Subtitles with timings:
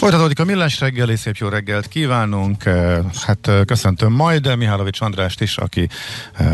[0.00, 2.62] Folytatódik a millás reggeli, szép jó reggelt kívánunk.
[3.26, 5.88] Hát köszöntöm majd Mihálovics Andrást is, aki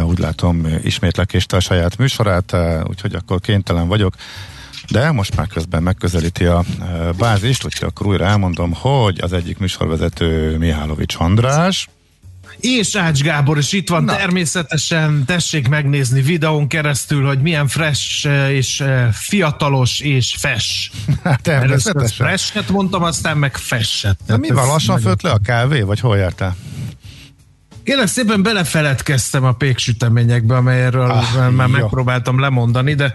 [0.04, 4.14] úgy látom ismétlekéste a saját műsorát, úgyhogy akkor kénytelen vagyok.
[4.88, 6.64] De most már közben megközelíti a
[7.18, 11.88] bázist, úgyhogy akkor újra elmondom, hogy az egyik műsorvezető Mihálovics András,
[12.60, 14.16] és Ács Gábor is itt van, Na.
[14.16, 20.90] természetesen tessék megnézni videón keresztül, hogy milyen fresh és fiatalos és fes.
[21.24, 22.26] Hát természetesen.
[22.26, 24.18] Freshet mondtam, aztán meg fesset.
[24.26, 26.56] Na mi van, lassan főtt le a kávé, vagy hol jártál?
[27.84, 31.74] Kérlek szépen belefeledkeztem a péksüteményekbe, amelyről ah, már jó.
[31.74, 33.14] megpróbáltam lemondani, de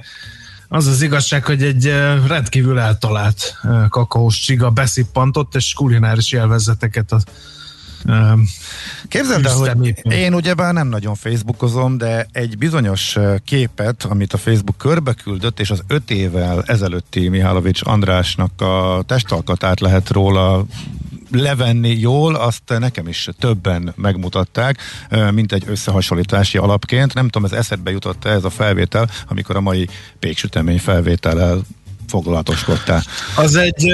[0.67, 1.85] az az igazság, hogy egy
[2.27, 3.57] rendkívül eltalált
[3.89, 7.23] kakaós csiga beszippantott, és kulináris élvezeteket az
[9.07, 14.77] Képzeld el, hogy én ugyebár nem nagyon Facebookozom, de egy bizonyos képet, amit a Facebook
[14.77, 20.65] körbe küldött, és az öt évvel ezelőtti Mihálovics Andrásnak a testalkatát lehet róla
[21.31, 24.77] levenni jól, azt nekem is többen megmutatták,
[25.31, 27.13] mint egy összehasonlítási alapként.
[27.13, 29.87] Nem tudom, ez eszedbe jutott ez a felvétel, amikor a mai
[30.19, 31.61] péksütemény felvétellel
[32.07, 33.03] foglalatoskodtál.
[33.35, 33.93] Az egy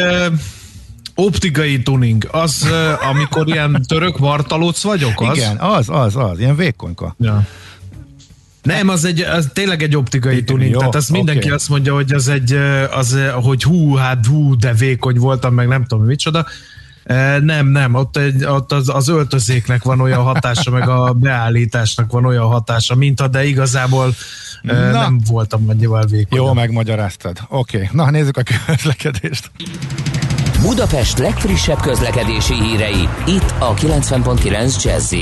[1.19, 2.67] Optikai tuning, az
[3.11, 5.37] amikor ilyen török vartalóc vagyok, az?
[5.37, 7.15] Igen, az, az, az, ilyen vékonyka.
[7.19, 7.47] Ja.
[8.61, 11.51] Nem, az, egy, az tényleg egy optikai tuning, jó, tehát az mindenki okay.
[11.51, 12.53] azt mondja, hogy az egy,
[12.91, 16.45] az, hogy hú, hát hú, de vékony voltam, meg nem tudom micsoda.
[17.41, 22.25] Nem, nem, ott, egy, ott az, az öltözéknek van olyan hatása, meg a beállításnak van
[22.25, 24.13] olyan hatása, mint a, de igazából
[24.61, 24.91] Na.
[24.91, 26.37] nem voltam annyival vékony.
[26.37, 27.37] Jó, megmagyaráztad.
[27.47, 27.89] Oké, okay.
[27.91, 29.51] na nézzük a közlekedést.
[30.61, 35.15] Budapest legfrissebb közlekedési hírei, itt a 90.9 jazz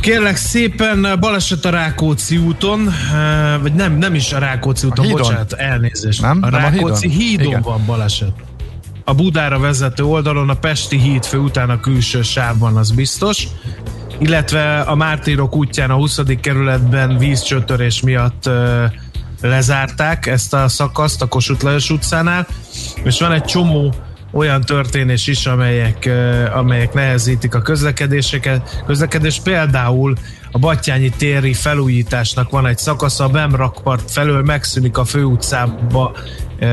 [0.00, 5.10] Kérlek szépen, baleset a Rákóczi úton, eh, vagy nem, nem is a Rákóczi úton, a
[5.10, 6.20] bocsánat, elnézést.
[6.20, 6.38] Nem?
[6.42, 8.32] A Rákóczi nem a hídon, hídon van baleset.
[9.04, 13.46] A Budára vezető oldalon, a Pesti híd fő után a külső sávban, az biztos.
[14.18, 16.20] Illetve a Mártírok útján a 20.
[16.40, 18.84] kerületben vízcsötörés miatt uh,
[19.40, 22.46] lezárták ezt a szakaszt a Kossuth Lajos utcánál,
[23.02, 23.94] és van egy csomó
[24.32, 26.10] olyan történés is, amelyek,
[26.54, 28.82] amelyek nehezítik a közlekedéseket.
[28.86, 30.14] Közlekedés például
[30.50, 36.12] a Battyányi téri felújításnak van egy szakasza, a Bemrakpart felől megszűnik a főutcába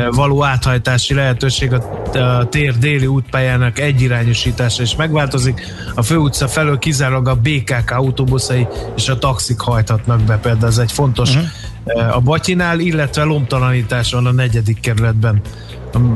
[0.09, 1.73] való áthajtási lehetőség,
[2.13, 5.61] a tér déli útpályának egyirányosítása is megváltozik.
[5.95, 10.91] A főutca felől kizárólag a BKK autóbuszai és a taxik hajthatnak be, például ez egy
[10.91, 11.49] fontos uh-huh
[12.11, 15.41] a Batyinál, illetve lomtalanítás van a negyedik kerületben.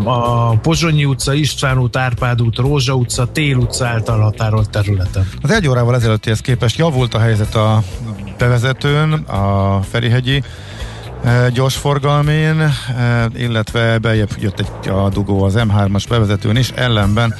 [0.03, 5.29] A Pozsonyi utca, István út, Árpád út, Rózsa utca, Tél utca által határolt területen.
[5.41, 7.83] Az egy órával ezelőttihez képest javult a helyzet a
[8.37, 10.43] bevezetőn, a Ferihegyi
[11.53, 12.73] gyorsforgalmén,
[13.35, 17.35] illetve bejebb jött egy a dugó az M3-as bevezetőn is, ellenben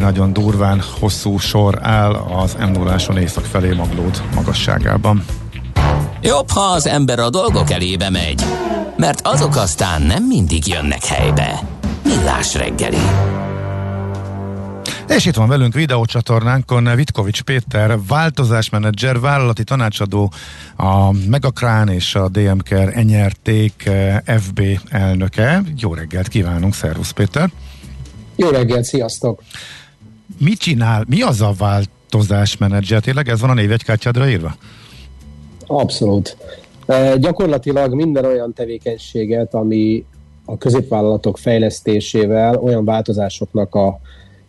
[0.00, 5.24] nagyon durván hosszú sor áll az m 0 észak felé maglód magasságában.
[6.24, 8.42] Jobb, ha az ember a dolgok elébe megy,
[8.96, 11.60] mert azok aztán nem mindig jönnek helybe.
[12.04, 12.96] Millás reggeli.
[15.08, 20.32] És itt van velünk videócsatornánkon Vitkovics Péter, változásmenedzser, vállalati tanácsadó,
[20.76, 25.62] a Megakrán és a DMKR Enyerték eh, FB elnöke.
[25.76, 27.50] Jó reggelt kívánunk, szervusz Péter!
[28.36, 29.42] Jó reggelt, sziasztok!
[30.38, 33.00] Mit csinál, mi az a változásmenedzser?
[33.00, 34.54] Tényleg ez van a névjegykártyádra írva?
[35.66, 36.36] Abszolút.
[37.18, 40.04] Gyakorlatilag minden olyan tevékenységet, ami
[40.44, 44.00] a középvállalatok fejlesztésével, olyan változásoknak a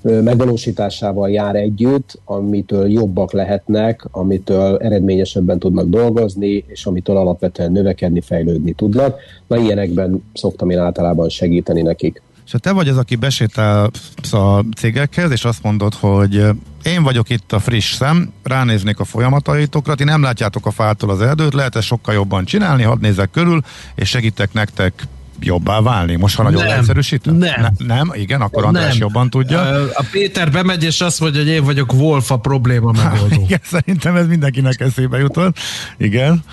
[0.01, 8.73] megvalósításával jár együtt, amitől jobbak lehetnek, amitől eredményesebben tudnak dolgozni, és amitől alapvetően növekedni, fejlődni
[8.73, 9.19] tudnak.
[9.47, 12.21] Na ilyenekben szoktam én általában segíteni nekik.
[12.45, 16.45] És te vagy az, aki besétálsz a cégekhez, és azt mondod, hogy
[16.83, 21.21] én vagyok itt a friss szem, ránéznék a folyamataitokra, ti nem látjátok a fától az
[21.21, 23.61] erdőt, lehet ezt sokkal jobban csinálni, hadd nézzek körül,
[23.95, 25.07] és segítek nektek
[25.39, 26.15] jobbá válni?
[26.15, 27.35] Most, ha nagyon leegyszerűsítem?
[27.35, 27.61] Nem.
[27.61, 28.11] Ne, nem?
[28.13, 28.97] Igen, akkor András nem.
[28.97, 29.59] jobban tudja.
[29.93, 33.41] A Péter bemegy, és azt mondja, hogy én vagyok Wolf a probléma megoldó.
[33.43, 35.57] igen, szerintem ez mindenkinek eszébe jutott.
[35.97, 36.43] Igen.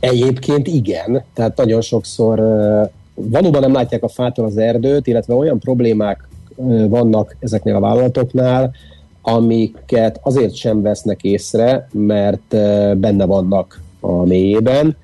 [0.00, 2.40] Egyébként igen, tehát nagyon sokszor
[3.22, 6.28] valóban nem látják a fától az erdőt, illetve olyan problémák
[6.88, 8.70] vannak ezeknél a vállalatoknál,
[9.22, 12.56] amiket azért sem vesznek észre, mert
[12.98, 14.96] benne vannak a mélyében.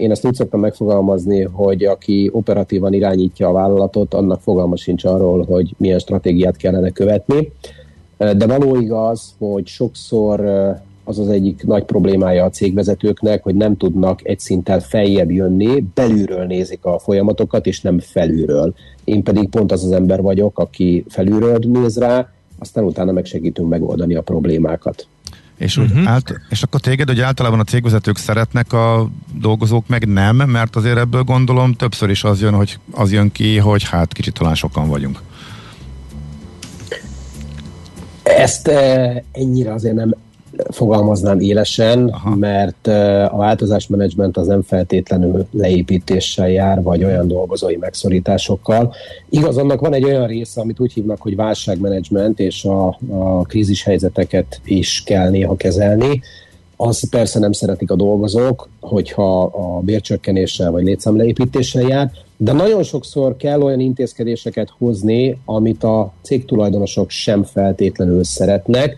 [0.00, 5.44] Én ezt úgy szoktam megfogalmazni, hogy aki operatívan irányítja a vállalatot, annak fogalma sincs arról,
[5.44, 7.52] hogy milyen stratégiát kellene követni.
[8.16, 10.40] De való igaz, hogy sokszor
[11.08, 16.44] az az egyik nagy problémája a cégvezetőknek, hogy nem tudnak egy szinten feljebb jönni, belülről
[16.46, 18.74] nézik a folyamatokat, és nem felülről.
[19.04, 24.14] Én pedig pont az az ember vagyok, aki felülről néz rá, aztán utána megsegítünk megoldani
[24.14, 25.06] a problémákat.
[25.56, 26.00] És, uh-huh.
[26.00, 29.10] úgy ált, és akkor téged, hogy általában a cégvezetők szeretnek, a
[29.40, 33.58] dolgozók meg nem, mert azért ebből gondolom többször is az jön, hogy az jön ki,
[33.58, 35.20] hogy hát kicsit talán sokan vagyunk.
[38.22, 40.14] Ezt e, ennyire azért nem
[40.70, 42.34] fogalmaznám élesen, Aha.
[42.34, 42.86] mert
[43.30, 48.94] a változásmenedzsment az nem feltétlenül leépítéssel jár, vagy olyan dolgozói megszorításokkal.
[49.28, 53.82] Igaz, annak van egy olyan része, amit úgy hívnak, hogy válságmenedzsment, és a, a krízis
[53.82, 56.20] helyzeteket is kell néha kezelni.
[56.76, 63.36] Az persze nem szeretik a dolgozók, hogyha a bércsökkenéssel vagy létszámleépítéssel jár, de nagyon sokszor
[63.36, 68.96] kell olyan intézkedéseket hozni, amit a cégtulajdonosok sem feltétlenül szeretnek,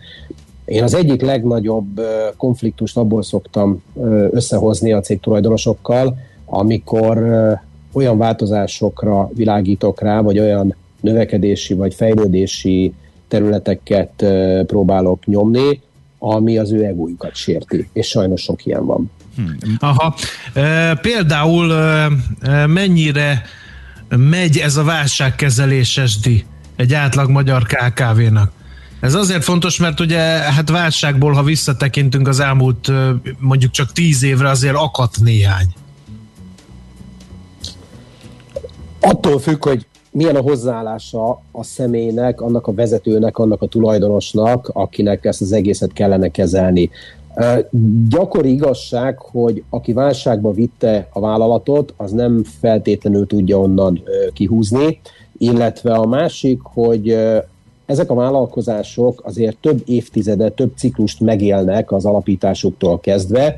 [0.69, 2.01] én az egyik legnagyobb
[2.37, 3.83] konfliktust abból szoktam
[4.31, 7.17] összehozni a cég tulajdonosokkal, amikor
[7.91, 12.93] olyan változásokra világítok rá, vagy olyan növekedési vagy fejlődési
[13.27, 14.25] területeket
[14.65, 15.81] próbálok nyomni,
[16.19, 19.11] ami az ő egójukat sérti, és sajnos sok ilyen van.
[19.35, 19.57] Hmm.
[19.79, 20.15] Aha.
[20.53, 22.09] E, például e,
[22.67, 23.41] mennyire
[24.09, 26.29] megy ez a válságkezelés SD
[26.75, 28.51] egy átlag magyar KKV-nak?
[28.99, 32.91] Ez azért fontos, mert ugye hát válságból, ha visszatekintünk az elmúlt
[33.39, 35.73] mondjuk csak tíz évre, azért akadt néhány.
[39.01, 45.25] Attól függ, hogy milyen a hozzáállása a személynek, annak a vezetőnek, annak a tulajdonosnak, akinek
[45.25, 46.89] ezt az egészet kellene kezelni.
[48.09, 54.03] Gyakori igazság, hogy aki válságba vitte a vállalatot, az nem feltétlenül tudja onnan
[54.33, 54.99] kihúzni,
[55.37, 57.17] illetve a másik, hogy
[57.89, 63.55] ezek a vállalkozások azért több évtizedet, több ciklust megélnek az alapításuktól kezdve,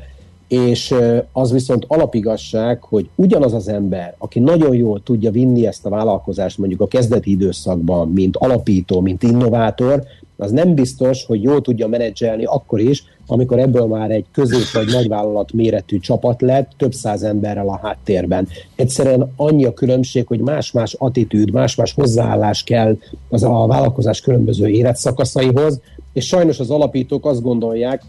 [0.48, 0.94] és
[1.32, 6.58] az viszont alapigasság, hogy ugyanaz az ember, aki nagyon jól tudja vinni ezt a vállalkozást
[6.58, 10.02] mondjuk a kezdeti időszakban, mint alapító, mint innovátor,
[10.36, 14.86] az nem biztos, hogy jól tudja menedzselni akkor is, amikor ebből már egy közép vagy
[14.92, 18.48] nagyvállalat méretű csapat lett, több száz emberrel a háttérben.
[18.76, 22.96] Egyszerűen annyi a különbség, hogy más-más attitűd, más-más hozzáállás kell
[23.28, 25.80] az a vállalkozás különböző életszakaszaihoz,
[26.12, 28.02] és sajnos az alapítók azt gondolják,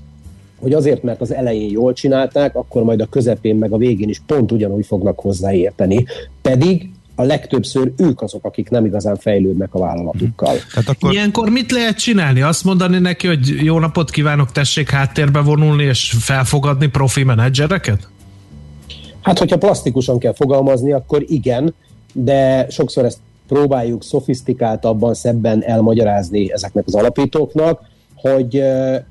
[0.60, 4.22] hogy azért, mert az elején jól csinálták, akkor majd a közepén meg a végén is
[4.26, 6.06] pont ugyanúgy fognak hozzáérteni.
[6.42, 10.56] Pedig a legtöbbször ők azok, akik nem igazán fejlődnek a vállalatukkal.
[10.74, 11.12] Tehát akkor...
[11.12, 12.42] Ilyenkor mit lehet csinálni?
[12.42, 18.08] Azt mondani neki, hogy jó napot kívánok, tessék háttérbe vonulni és felfogadni profi menedzsereket?
[19.22, 21.74] Hát, hogyha plastikusan kell fogalmazni, akkor igen,
[22.14, 27.82] de sokszor ezt próbáljuk szofisztikáltabban, szebben elmagyarázni ezeknek az alapítóknak,
[28.16, 28.64] hogy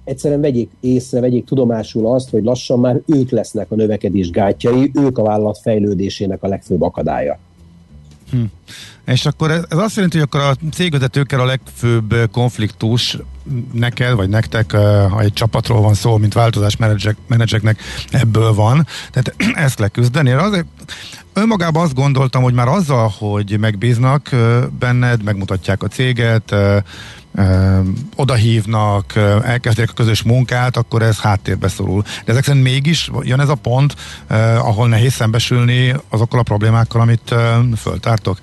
[0.04, 5.18] egyszerűen vegyék észre, vegyék tudomásul azt, hogy lassan már ők lesznek a növekedés gátjai, ők
[5.18, 7.38] a vállalat fejlődésének a legfőbb akadálya.
[8.32, 8.42] Hm.
[9.06, 13.18] És akkor ez, ez azt jelenti, hogy akkor a cégvezetőkkel a legfőbb konfliktus
[13.72, 14.72] neked, vagy nektek,
[15.10, 16.76] ha egy csapatról van szó, mint változás
[17.26, 17.80] menedzseknek,
[18.10, 18.86] ebből van.
[19.10, 19.34] Tehát
[19.66, 20.30] ezt leküzdeni.
[20.30, 20.66] Azért
[21.32, 24.28] önmagában azt gondoltam, hogy már azzal, hogy megbíznak
[24.78, 26.54] benned, megmutatják a céget,
[28.16, 32.02] odahívnak, elkezdik a közös munkát, akkor ez háttérbe szorul.
[32.24, 33.94] De ezek szerint mégis jön ez a pont,
[34.58, 37.34] ahol nehéz szembesülni azokkal a problémákkal, amit
[37.76, 38.38] föltártok?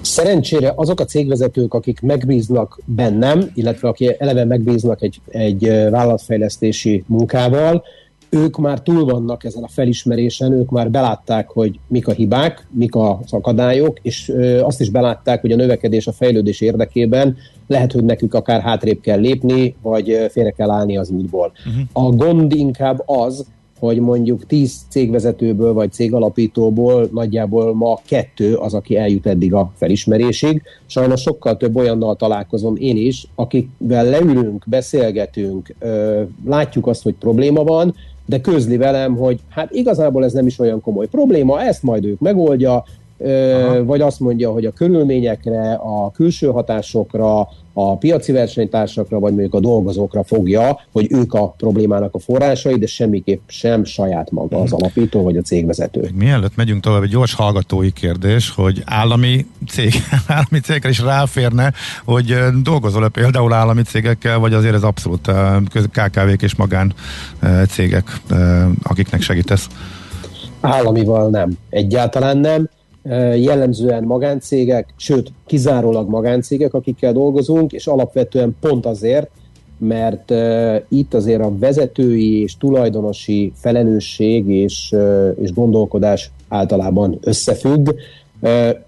[0.00, 7.84] Szerencsére azok a cégvezetők, akik megbíznak bennem, illetve akik eleve megbíznak egy, egy vállalatfejlesztési munkával,
[8.28, 12.94] ők már túl vannak ezen a felismerésen, ők már belátták, hogy mik a hibák, mik
[12.94, 18.34] az akadályok, és azt is belátták, hogy a növekedés, a fejlődés érdekében lehet, hogy nekük
[18.34, 21.52] akár hátrébb kell lépni, vagy félre kell állni az útból.
[21.66, 22.08] Uh-huh.
[22.08, 23.46] A gond inkább az,
[23.78, 30.62] hogy mondjuk 10 cégvezetőből vagy cégalapítóból nagyjából ma kettő az, aki eljut eddig a felismerésig.
[30.86, 35.74] Sajnos sokkal több olyannal találkozom én is, akikvel leülünk, beszélgetünk,
[36.44, 37.94] látjuk azt, hogy probléma van,
[38.26, 42.20] de közli velem, hogy hát igazából ez nem is olyan komoly probléma, ezt majd ők
[42.20, 42.84] megoldja,
[43.18, 43.84] Aha.
[43.84, 49.60] vagy azt mondja, hogy a körülményekre, a külső hatásokra, a piaci versenytársakra, vagy mondjuk a
[49.60, 54.82] dolgozókra fogja, hogy ők a problémának a forrásai, de semmiképp sem saját maga az mhm.
[54.82, 56.10] alapító vagy a cégvezető.
[56.14, 59.92] Mielőtt megyünk tovább, egy gyors hallgatói kérdés, hogy állami cég,
[60.26, 61.72] állami cégekre is ráférne,
[62.04, 65.30] hogy dolgozol-e például állami cégekkel, vagy azért ez abszolút
[65.92, 66.92] KKV-k és magán
[67.68, 68.20] cégek,
[68.82, 69.68] akiknek segítesz?
[70.60, 72.68] Államival nem, egyáltalán nem
[73.36, 79.30] jellemzően magáncégek, sőt, kizárólag magáncégek, akikkel dolgozunk, és alapvetően pont azért,
[79.78, 80.32] mert
[80.88, 84.94] itt azért a vezetői és tulajdonosi felelősség és,
[85.40, 87.90] és gondolkodás általában összefügg.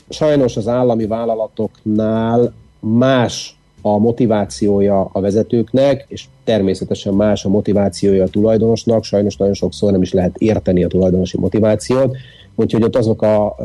[0.09, 8.29] Sajnos az állami vállalatoknál más a motivációja a vezetőknek, és természetesen más a motivációja a
[8.29, 12.17] tulajdonosnak, sajnos nagyon sokszor nem is lehet érteni a tulajdonosi motivációt,
[12.61, 13.57] Úgyhogy ott azok a,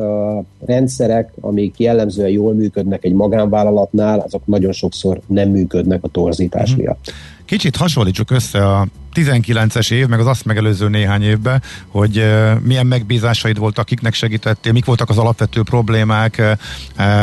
[0.65, 6.81] rendszerek, amik jellemzően jól működnek egy magánvállalatnál, azok nagyon sokszor nem működnek a torzítás mm-hmm.
[6.81, 7.11] miatt.
[7.45, 13.57] Kicsit hasonlítsuk össze a 19-es év, meg az azt megelőző néhány évben, hogy milyen megbízásaid
[13.57, 16.41] voltak, akiknek segítettél, mik voltak az alapvető problémák,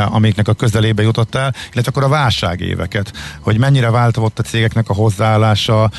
[0.07, 5.91] amiknek a közelébe jutottál, illetve akkor a válságéveket, hogy mennyire változott a cégeknek a hozzáállása,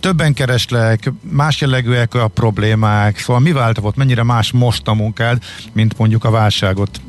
[0.00, 5.98] többen kereslek, más jellegűek a problémák, szóval mi változott, mennyire más most a munkád, mint
[5.98, 7.00] mondjuk a válságot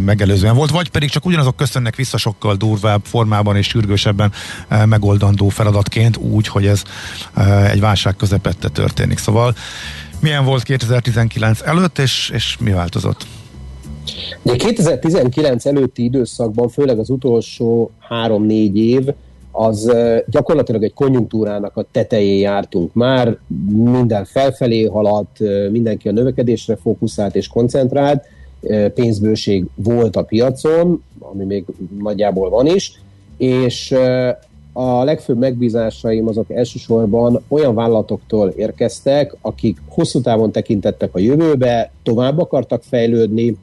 [0.00, 4.32] megelőzően volt, vagy pedig csak ugyanazok köszönnek vissza sokkal durvább formában és sürgősebben
[4.84, 6.82] megoldandó feladatként, úgy, hogy ez
[7.48, 9.18] egy válság közepette történik.
[9.18, 9.54] Szóval
[10.20, 13.26] milyen volt 2019 előtt, és, és mi változott?
[14.42, 19.08] Ugye 2019 előtti időszakban, főleg az utolsó három-négy év,
[19.50, 19.92] az
[20.26, 23.36] gyakorlatilag egy konjunktúrának a tetején jártunk már,
[23.74, 25.38] minden felfelé haladt,
[25.70, 28.24] mindenki a növekedésre fókuszált és koncentrált,
[28.94, 31.64] pénzbőség volt a piacon, ami még
[31.98, 32.92] nagyjából van is,
[33.36, 33.94] és
[34.78, 42.38] a legfőbb megbízásaim azok elsősorban olyan vállalatoktól érkeztek, akik hosszú távon tekintettek a jövőbe, tovább
[42.38, 43.56] akartak fejlődni,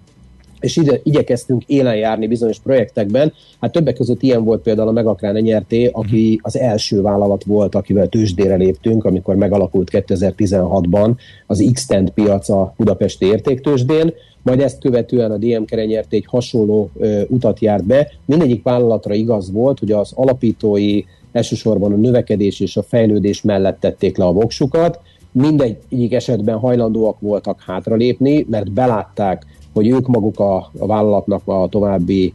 [0.60, 3.34] és ide, igyekeztünk élen járni bizonyos projektekben.
[3.62, 6.40] Hát többek között ilyen volt például a Megakrán nyerté, aki mhm.
[6.42, 11.12] az első vállalat volt, akivel tőzsdére léptünk, amikor megalakult 2016-ban
[11.48, 17.22] az x piac a Budapesti értéktőzsdén, majd ezt követően a DM nyert egy hasonló ö,
[17.28, 18.12] utat járt be.
[18.26, 24.18] Mindegyik vállalatra igaz volt, hogy az alapítói elsősorban a növekedés és a fejlődés mellett tették
[24.18, 25.00] le a voksukat,
[25.32, 32.34] mindegyik esetben hajlandóak voltak hátralépni, mert belátták, hogy ők maguk a, a vállalatnak a további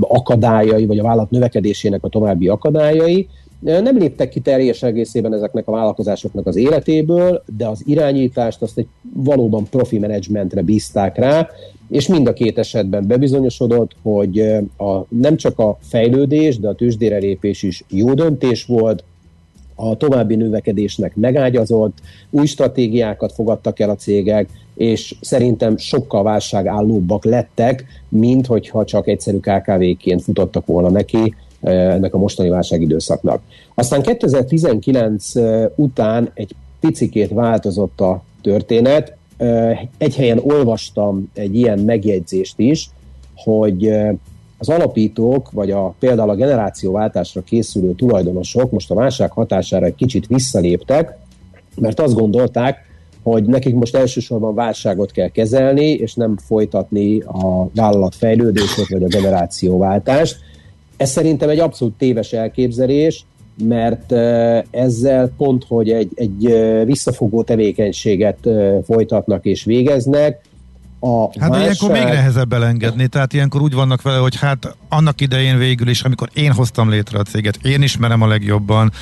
[0.00, 3.28] akadályai, vagy a vállalat növekedésének a további akadályai,
[3.60, 8.86] nem léptek ki teljes egészében ezeknek a vállalkozásoknak az életéből, de az irányítást azt egy
[9.14, 11.48] valóban profi menedzsmentre bízták rá,
[11.88, 14.40] és mind a két esetben bebizonyosodott, hogy
[14.76, 19.04] a, nem csak a fejlődés, de a tőzsdére lépés is jó döntés volt,
[19.88, 21.98] a további növekedésnek megágyazott,
[22.30, 29.38] új stratégiákat fogadtak el a cégek, és szerintem sokkal válságállóbbak lettek, mint hogyha csak egyszerű
[29.38, 33.40] KKV-ként futottak volna neki ennek a mostani válságidőszaknak.
[33.74, 35.32] Aztán 2019
[35.74, 39.16] után egy picikét változott a történet.
[39.98, 42.90] Egy helyen olvastam egy ilyen megjegyzést is,
[43.34, 43.92] hogy
[44.60, 50.26] az alapítók, vagy a, például a generációváltásra készülő tulajdonosok most a válság hatására egy kicsit
[50.26, 51.18] visszaléptek,
[51.76, 52.88] mert azt gondolták,
[53.22, 59.06] hogy nekik most elsősorban válságot kell kezelni, és nem folytatni a vállalat fejlődését, vagy a
[59.06, 60.36] generációváltást.
[60.96, 63.24] Ez szerintem egy abszolút téves elképzelés,
[63.64, 64.12] mert
[64.70, 68.48] ezzel pont, hogy egy, egy visszafogó tevékenységet
[68.84, 70.40] folytatnak és végeznek,
[71.00, 71.60] a hát válság...
[71.60, 76.02] ilyenkor még nehezebb elengedni, tehát ilyenkor úgy vannak vele, hogy hát annak idején végül is,
[76.02, 78.92] amikor én hoztam létre a céget, én ismerem a legjobban,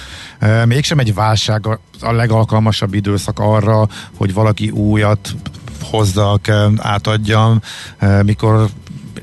[0.65, 1.67] mégsem egy válság
[2.01, 5.35] a legalkalmasabb időszak arra, hogy valaki újat
[5.83, 7.61] hozzak, átadjam,
[8.23, 8.69] mikor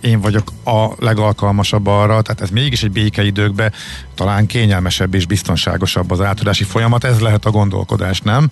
[0.02, 3.74] én vagyok a legalkalmasabb arra, tehát ez mégis egy békeidőkben
[4.16, 8.50] talán kényelmesebb és biztonságosabb az átadási folyamat, ez lehet a gondolkodás, nem?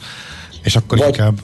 [0.62, 1.40] És akkor vagy, inkább...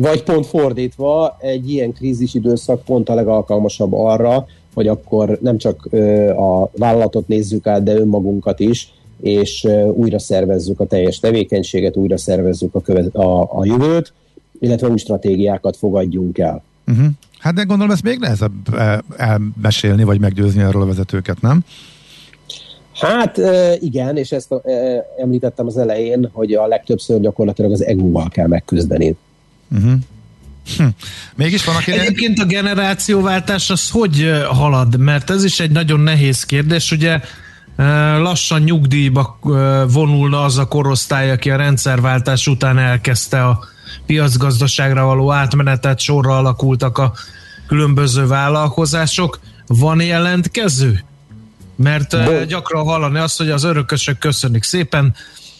[0.00, 5.88] Vagy pont fordítva, egy ilyen krízis időszak pont a legalkalmasabb arra, hogy akkor nem csak
[6.36, 12.74] a vállalatot nézzük át, de önmagunkat is, és újra szervezzük a teljes tevékenységet, újra szervezzük
[12.74, 14.12] a, követ, a, a jövőt,
[14.60, 16.62] illetve új stratégiákat fogadjunk el.
[16.86, 17.06] Uh-huh.
[17.38, 18.52] Hát de gondolom ezt még nehezebb
[19.16, 21.64] elmesélni, vagy meggyőzni erről a vezetőket, nem?
[22.92, 23.40] Hát
[23.80, 24.54] igen, és ezt
[25.18, 29.16] említettem az elején, hogy a legtöbbször gyakorlatilag az ego-val kell megküzdeni.
[29.70, 29.92] Uh-huh.
[30.76, 30.86] Hm.
[31.34, 31.92] Mégis van, aki...
[31.92, 34.98] Egyébként a generációváltás az hogy halad?
[34.98, 36.90] Mert ez is egy nagyon nehéz kérdés.
[36.90, 37.20] Ugye
[38.18, 39.38] lassan nyugdíjba
[39.88, 43.64] vonulna az a korosztály, aki a rendszerváltás után elkezdte a
[44.06, 47.12] piacgazdaságra való átmenetet, sorra alakultak a
[47.66, 49.40] különböző vállalkozások.
[49.66, 51.04] Van jelentkező?
[51.76, 55.14] Mert Bo- gyakran hallani azt, hogy az örökösök köszönik szépen,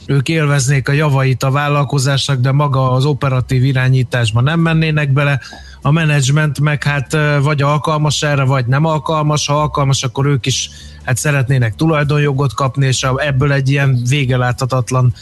[0.08, 5.40] ők élveznék a javait a vállalkozásnak, de maga az operatív irányításban nem mennének bele.
[5.82, 9.46] A menedzsment meg hát vagy alkalmas erre, vagy nem alkalmas.
[9.46, 10.70] Ha alkalmas, akkor ők is
[11.02, 15.14] hát szeretnének tulajdonjogot kapni, és ebből egy ilyen végeláthatatlan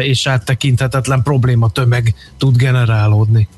[0.00, 3.48] és áttekinthetetlen probléma tömeg tud generálódni.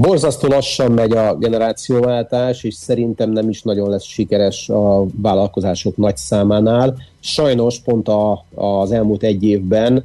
[0.00, 6.16] Borzasztó lassan megy a generációváltás, és szerintem nem is nagyon lesz sikeres a vállalkozások nagy
[6.16, 6.96] számánál.
[7.20, 10.04] Sajnos pont a, az elmúlt egy évben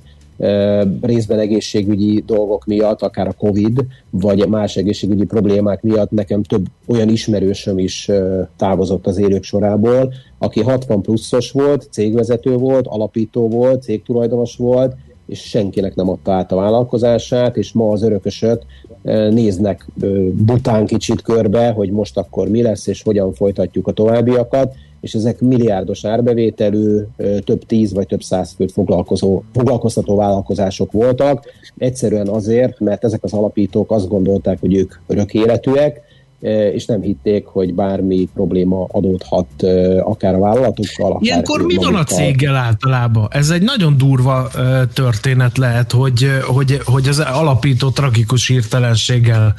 [1.01, 7.09] részben egészségügyi dolgok miatt, akár a Covid, vagy más egészségügyi problémák miatt nekem több olyan
[7.09, 8.09] ismerősöm is
[8.57, 14.95] távozott az élők sorából, aki 60 pluszos volt, cégvezető volt, alapító volt, cégtulajdonos volt,
[15.25, 18.61] és senkinek nem adta át a vállalkozását, és ma az örökösök
[19.29, 19.85] néznek
[20.33, 25.39] bután kicsit körbe, hogy most akkor mi lesz, és hogyan folytatjuk a továbbiakat, és ezek
[25.39, 26.99] milliárdos árbevételű,
[27.43, 31.45] több tíz vagy több száz főt foglalkozó, foglalkoztató vállalkozások voltak,
[31.77, 36.01] egyszerűen azért, mert ezek az alapítók azt gondolták, hogy ők örök életűek,
[36.73, 39.47] és nem hitték, hogy bármi probléma adódhat
[40.03, 43.27] akár a vállalatokkal, akár Ilyenkor mi van a céggel általában?
[43.29, 44.49] Ez egy nagyon durva
[44.93, 49.55] történet lehet, hogy, hogy, hogy az alapító tragikus hirtelenséggel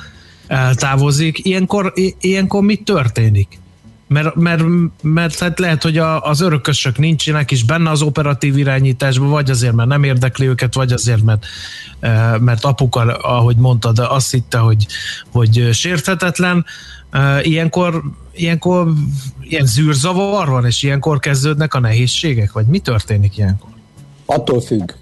[0.47, 1.45] eltávozik.
[1.45, 3.59] Ilyenkor, ilyenkor mi történik?
[4.15, 4.63] Mert, mert,
[5.03, 9.73] mert hát lehet, hogy a, az örökösök nincsenek is benne az operatív irányításban, vagy azért,
[9.73, 11.45] mert nem érdekli őket, vagy azért, mert,
[12.01, 14.87] e, mert apuka, ahogy mondtad, azt hitte, hogy,
[15.33, 16.65] hogy sérthetetlen.
[17.11, 18.03] E, ilyenkor,
[18.35, 18.93] ilyenkor
[19.41, 23.69] ilyen zűrzavar van, és ilyenkor kezdődnek a nehézségek, vagy mi történik ilyenkor?
[24.27, 24.93] Attól függ.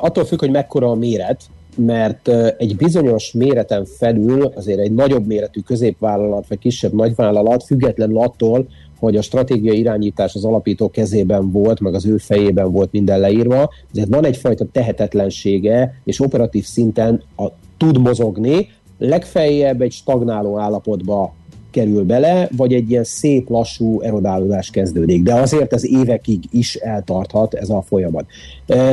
[0.00, 1.42] Attól függ, hogy mekkora a méret,
[1.76, 2.28] mert
[2.58, 8.66] egy bizonyos méreten felül azért egy nagyobb méretű középvállalat vagy kisebb nagyvállalat függetlenül attól,
[8.98, 13.70] hogy a stratégiai irányítás az alapító kezében volt, meg az ő fejében volt minden leírva,
[13.92, 21.34] ezért van egyfajta tehetetlensége, és operatív szinten a, tud mozogni, legfeljebb egy stagnáló állapotba
[21.74, 25.22] kerül bele, vagy egy ilyen szép, lassú erodálódás kezdődik.
[25.22, 28.24] De azért ez évekig is eltarthat ez a folyamat.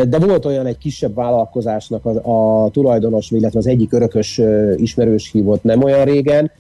[0.08, 4.42] De volt olyan egy kisebb vállalkozásnak a, a tulajdonos, illetve az egyik örökös
[4.76, 6.52] ismerős hívott nem olyan régen,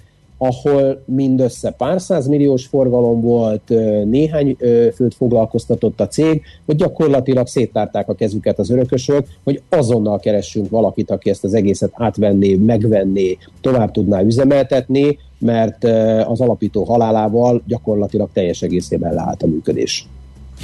[0.44, 3.70] ahol mindössze pár milliós forgalom volt,
[4.06, 4.58] néhány
[4.96, 11.12] főt foglalkoztatott a cég, hogy gyakorlatilag széttárták a kezüket az örökösök, hogy azonnal keressünk valakit,
[11.12, 15.84] aki ezt az egészet átvenné, megvenné, tovább tudná üzemeltetni, mert
[16.28, 20.08] az alapító halálával gyakorlatilag teljes egészében leállt a működés.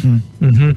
[0.01, 0.07] Hm.
[0.45, 0.69] Uh-huh.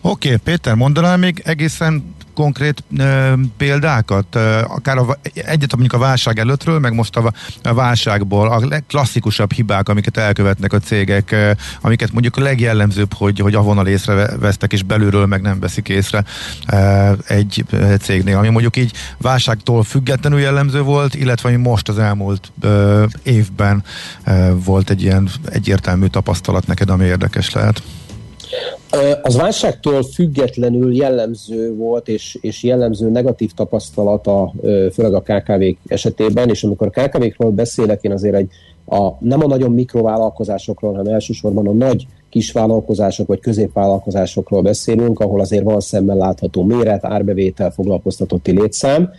[0.00, 5.98] Oké, okay, Péter, mondanál még egészen konkrét ö, példákat, ö, akár a, egyet mondjuk a
[5.98, 11.50] válság előttről, meg most a, a válságból, a legklasszikusabb hibák, amiket elkövetnek a cégek, ö,
[11.80, 16.24] amiket mondjuk a legjellemzőbb, hogy, hogy avonal észrevesztek, és belülről meg nem veszik észre
[16.72, 17.64] ö, egy
[18.00, 23.84] cégnél, ami mondjuk így válságtól függetlenül jellemző volt, illetve ami most az elmúlt ö, évben
[24.24, 27.82] ö, volt egy ilyen egyértelmű tapasztalat neked, ami érdekes lehet.
[29.22, 34.52] Az válságtól függetlenül jellemző volt, és, és jellemző negatív tapasztalata,
[34.92, 38.50] főleg a KKV-k esetében, és amikor a KKV-król beszélek, én azért egy
[38.86, 45.64] a, nem a nagyon mikrovállalkozásokról, hanem elsősorban a nagy kisvállalkozások vagy középvállalkozásokról beszélünk, ahol azért
[45.64, 49.10] van szemmel látható méret, árbevétel, foglalkoztatotti létszám.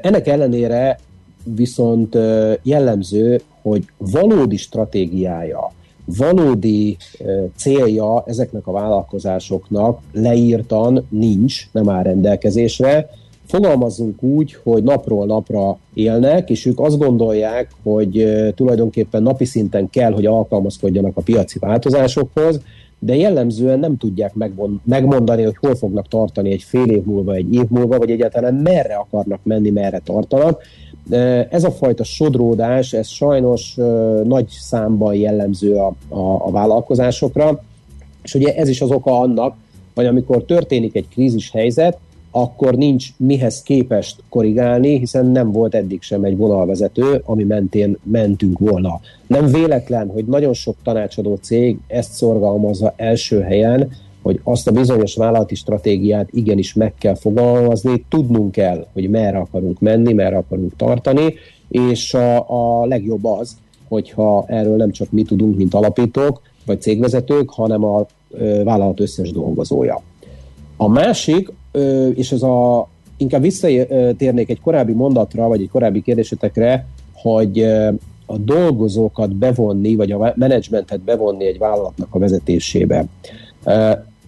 [0.00, 0.98] Ennek ellenére
[1.44, 2.18] viszont
[2.62, 5.72] jellemző, hogy valódi stratégiája,
[6.04, 6.96] valódi
[7.56, 13.10] célja ezeknek a vállalkozásoknak leírtan nincs, nem áll rendelkezésre.
[13.46, 20.12] Fogalmazzunk úgy, hogy napról napra élnek, és ők azt gondolják, hogy tulajdonképpen napi szinten kell,
[20.12, 22.60] hogy alkalmazkodjanak a piaci változásokhoz,
[22.98, 24.34] de jellemzően nem tudják
[24.84, 28.94] megmondani, hogy hol fognak tartani egy fél év múlva, egy év múlva, vagy egyáltalán merre
[28.94, 30.62] akarnak menni, merre tartanak.
[31.50, 33.74] Ez a fajta sodródás, ez sajnos
[34.24, 37.62] nagy számban jellemző a, a, a vállalkozásokra,
[38.22, 39.56] és ugye ez is az oka annak,
[39.94, 41.98] hogy amikor történik egy krízis helyzet,
[42.30, 48.58] akkor nincs mihez képest korrigálni, hiszen nem volt eddig sem egy vonalvezető, ami mentén mentünk
[48.58, 49.00] volna.
[49.26, 53.90] Nem véletlen, hogy nagyon sok tanácsadó cég ezt szorgalmazza első helyen,
[54.22, 59.80] hogy azt a bizonyos vállalati stratégiát igenis meg kell fogalmazni, tudnunk kell, hogy merre akarunk
[59.80, 61.34] menni, merre akarunk tartani,
[61.68, 62.48] és a,
[62.80, 63.56] a legjobb az,
[63.88, 69.30] hogyha erről nem csak mi tudunk, mint alapítók, vagy cégvezetők, hanem a ö, vállalat összes
[69.30, 70.02] dolgozója.
[70.76, 76.86] A másik, ö, és ez a, inkább visszatérnék egy korábbi mondatra, vagy egy korábbi kérdésetekre,
[77.12, 77.62] hogy
[78.26, 83.06] a dolgozókat bevonni, vagy a menedzsmentet bevonni egy vállalatnak a vezetésébe.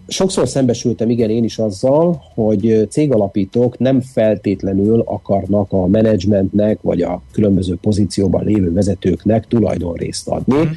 [0.07, 7.23] Sokszor szembesültem, igen, én is azzal, hogy cégalapítók nem feltétlenül akarnak a menedzsmentnek, vagy a
[7.33, 10.71] különböző pozícióban lévő vezetőknek tulajdonrészt adni, mm.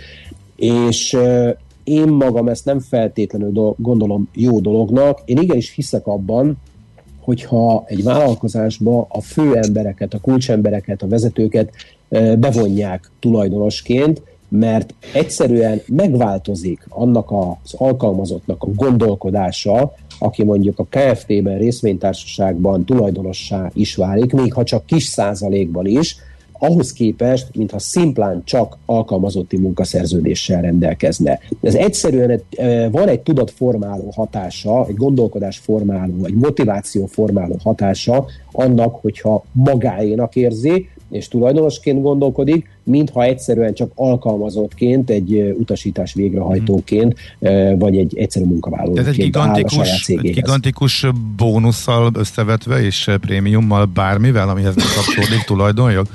[0.56, 1.18] és
[1.84, 5.22] én magam ezt nem feltétlenül gondolom jó dolognak.
[5.26, 6.58] Én igenis hiszek abban,
[7.20, 11.72] hogyha egy vállalkozásba a fő embereket, a kulcsembereket, a vezetőket
[12.40, 22.86] bevonják tulajdonosként, mert egyszerűen megváltozik annak az alkalmazottnak a gondolkodása, aki mondjuk a KFT-ben, részvénytársaságban
[22.86, 26.16] tulajdonossá is válik, még ha csak kis százalékban is,
[26.60, 31.40] ahhoz képest, mintha szimplán csak alkalmazotti munkaszerződéssel rendelkezne.
[31.62, 32.42] Ez egyszerűen
[32.92, 40.90] van egy tudatformáló hatása, egy gondolkodás formáló, egy motiváció formáló hatása annak, hogyha magáénak érzi,
[41.10, 47.16] és tulajdonosként gondolkodik, mintha egyszerűen csak alkalmazottként, egy utasítás végrehajtóként,
[47.78, 51.06] vagy egy egyszerű munkavállalóként Ez egy gigantikus, egy gigantikus
[51.38, 56.08] bónusszal összevetve és prémiummal bármivel, amihez kapcsolódik tulajdonjog?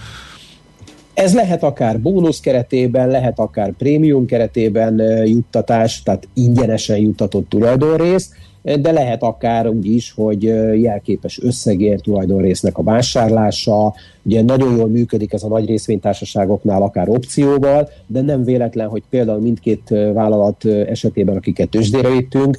[1.15, 8.31] Ez lehet akár bónusz keretében, lehet akár prémium keretében juttatás, tehát ingyenesen juttatott tulajdonrész,
[8.63, 10.43] de lehet akár úgy is, hogy
[10.81, 17.89] jelképes összegért tulajdonrésznek a vásárlása, ugye nagyon jól működik ez a nagy részvénytársaságoknál, akár opcióval,
[18.07, 22.59] de nem véletlen, hogy például mindkét vállalat esetében, akiket tőzsdére vittünk,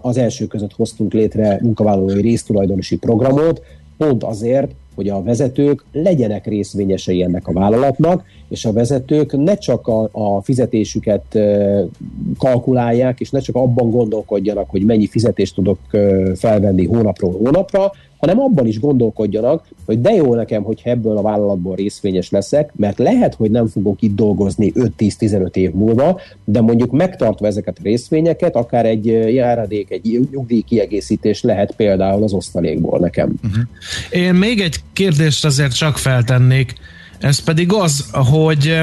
[0.00, 3.62] az első között hoztunk létre munkavállalói résztulajdonosi programot,
[3.96, 9.86] pont azért, hogy a vezetők legyenek részvényesei ennek a vállalatnak, és a vezetők ne csak
[9.86, 11.38] a, a fizetésüket
[12.38, 15.78] kalkulálják, és ne csak abban gondolkodjanak, hogy mennyi fizetést tudok
[16.34, 17.92] felvenni hónapról hónapra,
[18.24, 22.98] hanem abban is gondolkodjanak, hogy de jó nekem, hogy ebből a vállalatból részvényes leszek, mert
[22.98, 28.56] lehet, hogy nem fogok itt dolgozni 5-10-15 év múlva, de mondjuk megtartva ezeket a részvényeket,
[28.56, 33.34] akár egy járadék, egy nyugdíj kiegészítés lehet például az osztalékból nekem.
[33.44, 33.62] Uh-huh.
[34.10, 36.74] Én még egy kérdést azért csak feltennék,
[37.18, 38.80] ez pedig az, hogy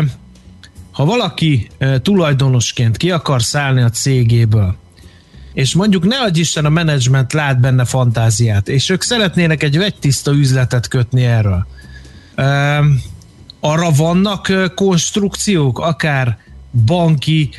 [0.91, 1.67] ha valaki
[2.01, 4.75] tulajdonosként ki akar szállni a cégéből,
[5.54, 10.32] és mondjuk ne adj Isten a menedzsment lát benne fantáziát, és ők szeretnének egy vegytiszta
[10.32, 11.68] üzletet kötni erről.
[12.38, 13.02] Um,
[13.60, 16.38] arra vannak konstrukciók, akár
[16.86, 17.50] banki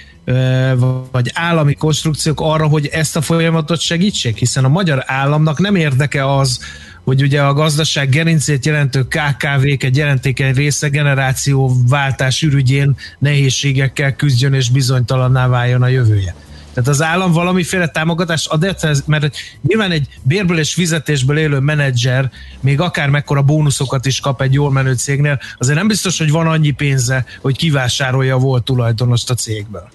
[1.10, 6.34] vagy állami konstrukciók arra, hogy ezt a folyamatot segítsék, hiszen a magyar államnak nem érdeke
[6.36, 6.60] az,
[7.04, 14.70] hogy ugye a gazdaság gerincét jelentő KKV-k egy jelentékeny része generációváltás ürügyén nehézségekkel küzdjön és
[14.70, 16.34] bizonytalanná váljon a jövője.
[16.74, 22.30] Tehát az állam valamiféle támogatást ad, mert nyilván egy bérből és fizetésből élő menedzser
[22.60, 26.46] még akár mekkora bónuszokat is kap egy jól menő cégnél, azért nem biztos, hogy van
[26.46, 29.88] annyi pénze, hogy kivásárolja a volt tulajdonost a cégből.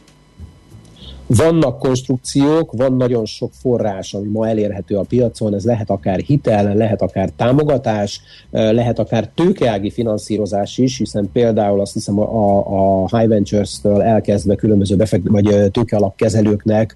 [1.28, 6.76] Vannak konstrukciók, van nagyon sok forrás, ami ma elérhető a piacon, ez lehet akár hitel,
[6.76, 13.30] lehet akár támogatás, lehet akár tőkeági finanszírozás is, hiszen például azt hiszem a, a High
[13.30, 16.96] Ventures-től elkezdve különböző befekt, vagy tőkealapkezelőknek,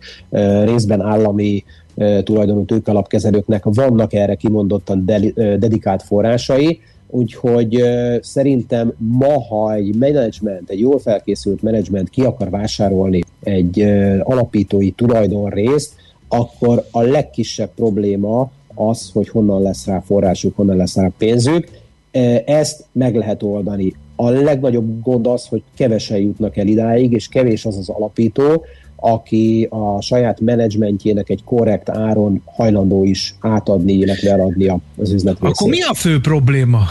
[0.64, 1.64] részben állami
[2.24, 6.80] tulajdonú tőkealapkezelőknek vannak erre kimondottan dedikált forrásai,
[7.14, 7.84] Úgyhogy
[8.22, 13.82] szerintem ma, ha egy menedzsment, egy jól felkészült menedzsment ki akar vásárolni egy
[14.24, 15.94] alapítói tulajdonrészt,
[16.28, 21.68] akkor a legkisebb probléma az, hogy honnan lesz rá forrásuk, honnan lesz rá pénzük.
[22.46, 23.96] Ezt meg lehet oldani.
[24.16, 28.66] A legnagyobb gond az, hogy kevesen jutnak el idáig, és kevés az az alapító,
[29.04, 35.70] aki a saját menedzsmentjének egy korrekt áron hajlandó is átadni, illetve eladni az üzlet Akkor
[35.70, 36.82] mi a fő probléma?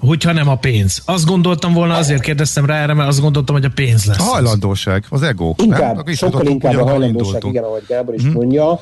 [0.00, 1.02] Hogyha nem a pénz.
[1.04, 4.18] Azt gondoltam volna, azért kérdeztem rá erre, mert azt gondoltam, hogy a pénz lesz.
[4.18, 5.54] A hajlandóság, az ego.
[5.62, 6.14] Inkább, nem?
[6.14, 8.32] sokkal inkább a hajlandóság, igen, ahogy Gábor is hmm.
[8.32, 8.80] mondja.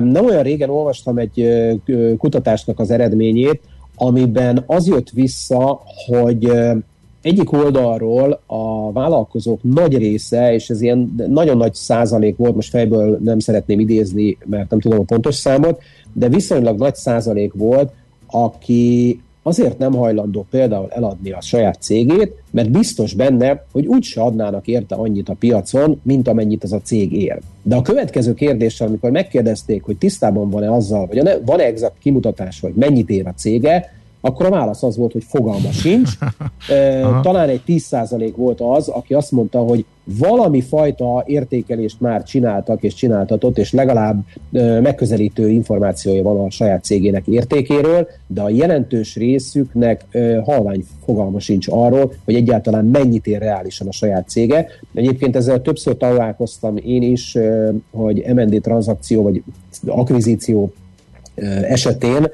[0.00, 1.48] Nem olyan régen olvastam egy
[2.18, 3.60] kutatásnak az eredményét,
[3.96, 6.50] amiben az jött vissza, hogy
[7.26, 13.18] egyik oldalról a vállalkozók nagy része, és ez ilyen nagyon nagy százalék volt, most fejből
[13.22, 17.92] nem szeretném idézni, mert nem tudom a pontos számot, de viszonylag nagy százalék volt,
[18.26, 24.66] aki azért nem hajlandó például eladni a saját cégét, mert biztos benne, hogy úgyse adnának
[24.66, 27.40] érte annyit a piacon, mint amennyit az a cég ér.
[27.62, 32.72] De a következő kérdéssel, amikor megkérdezték, hogy tisztában van-e azzal, vagy van-e exakt kimutatás, hogy
[32.74, 33.94] mennyit ér a cége,
[34.26, 36.10] akkor a válasz az volt, hogy fogalma sincs.
[37.22, 39.84] Talán egy 10% volt az, aki azt mondta, hogy
[40.18, 44.24] valami fajta értékelést már csináltak és csináltatott, és legalább
[44.80, 50.04] megközelítő információja van a saját cégének értékéről, de a jelentős részüknek
[50.44, 54.66] halvány fogalma sincs arról, hogy egyáltalán mennyit ér reálisan a saját cége.
[54.94, 57.38] Egyébként ezzel többször találkoztam én is,
[57.92, 59.42] hogy MND tranzakció vagy
[59.86, 60.72] akvizíció
[61.62, 62.28] esetén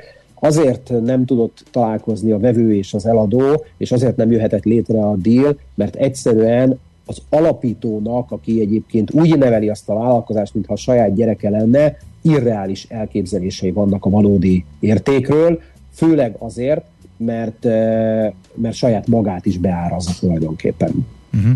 [0.45, 5.17] azért nem tudott találkozni a vevő és az eladó, és azért nem jöhetett létre a
[5.17, 11.15] deal, mert egyszerűen az alapítónak, aki egyébként úgy neveli azt a vállalkozást, mintha a saját
[11.15, 15.61] gyereke lenne, irreális elképzelései vannak a valódi értékről,
[15.95, 16.85] főleg azért,
[17.17, 21.07] mert, eh, mert saját magát is beárazza tulajdonképpen.
[21.33, 21.53] Uh-huh.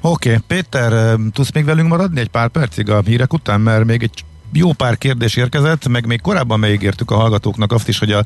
[0.00, 0.42] Oké, okay.
[0.46, 4.24] Péter, eh, tudsz még velünk maradni egy pár percig a hírek után, mert még egy
[4.52, 8.24] jó pár kérdés érkezett, meg még korábban megígértük a hallgatóknak azt is, hogy a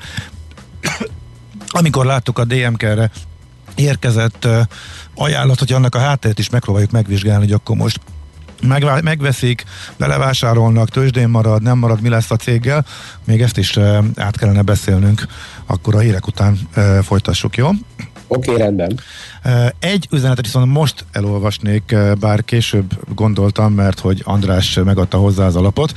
[1.78, 3.10] amikor láttuk a DMK-re
[3.74, 4.48] érkezett
[5.14, 8.00] ajánlat, hogy annak a hátterét is megpróbáljuk megvizsgálni, hogy akkor most
[8.62, 9.64] meg, megveszik,
[9.96, 12.86] belevásárolnak, tőzsdén marad, nem marad, mi lesz a céggel,
[13.24, 13.76] még ezt is
[14.16, 15.26] át kellene beszélnünk,
[15.66, 16.58] akkor a hírek után
[17.02, 17.70] folytassuk, jó?
[18.26, 19.00] Oké, okay, rendben.
[19.78, 25.92] Egy üzenetet viszont most elolvasnék, bár később gondoltam, mert hogy András megadta hozzá az alapot.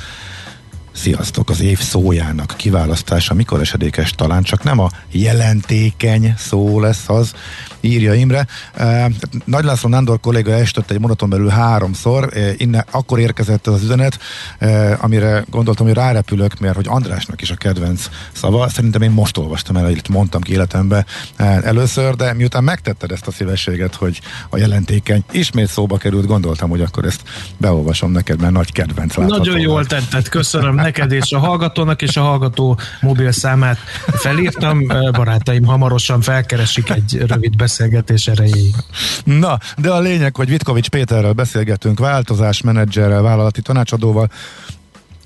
[0.98, 1.50] Sziasztok!
[1.50, 4.12] Az év szójának kiválasztása mikor esedékes?
[4.12, 7.34] Talán csak nem a jelentékeny szó lesz az,
[7.80, 8.48] írja Imre.
[9.46, 14.20] Nagy László Nándor kolléga estett egy mondaton belül háromszor, innen akkor érkezett az üzenet,
[15.00, 18.70] amire gondoltam, hogy rárepülök, mert hogy Andrásnak is a kedvenc szava.
[18.70, 21.06] Szerintem én most olvastam el, hogy mondtam ki életembe
[21.64, 26.82] először, de miután megtetted ezt a szívességet, hogy a jelentékeny ismét szóba került, gondoltam, hogy
[26.82, 27.22] akkor ezt
[27.58, 29.38] beolvasom neked, mert nagy kedvenc látható.
[29.38, 34.88] Nagyon jól tetted, köszönöm neked és a hallgatónak, és a hallgató mobil számát felírtam.
[35.12, 38.76] Barátaim hamarosan felkeresik egy rövid beszélgetés erejéig.
[39.24, 44.30] Na, de a lényeg, hogy Vitkovics Péterrel beszélgetünk, változásmenedzserrel, vállalati tanácsadóval,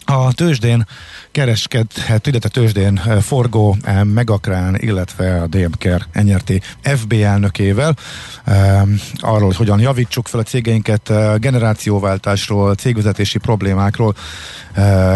[0.06, 0.88] a tőzsdén
[1.32, 7.96] kereskedhet, illetve tőzsdén eh, forgó eh, Megakrán, illetve a DMKR NRT FB elnökével
[8.44, 8.82] eh,
[9.18, 14.16] arról, hogy hogyan javítsuk fel a cégeinket, generációváltásról, cégvezetési problémákról,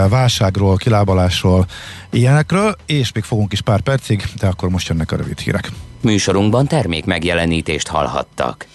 [0.10, 1.66] válságról, kilábalásról,
[2.10, 5.72] ilyenekről, és még fogunk is pár percig, de akkor most jönnek a rövid hírek.
[6.02, 8.66] Műsorunkban termék megjelenítést hallhattak.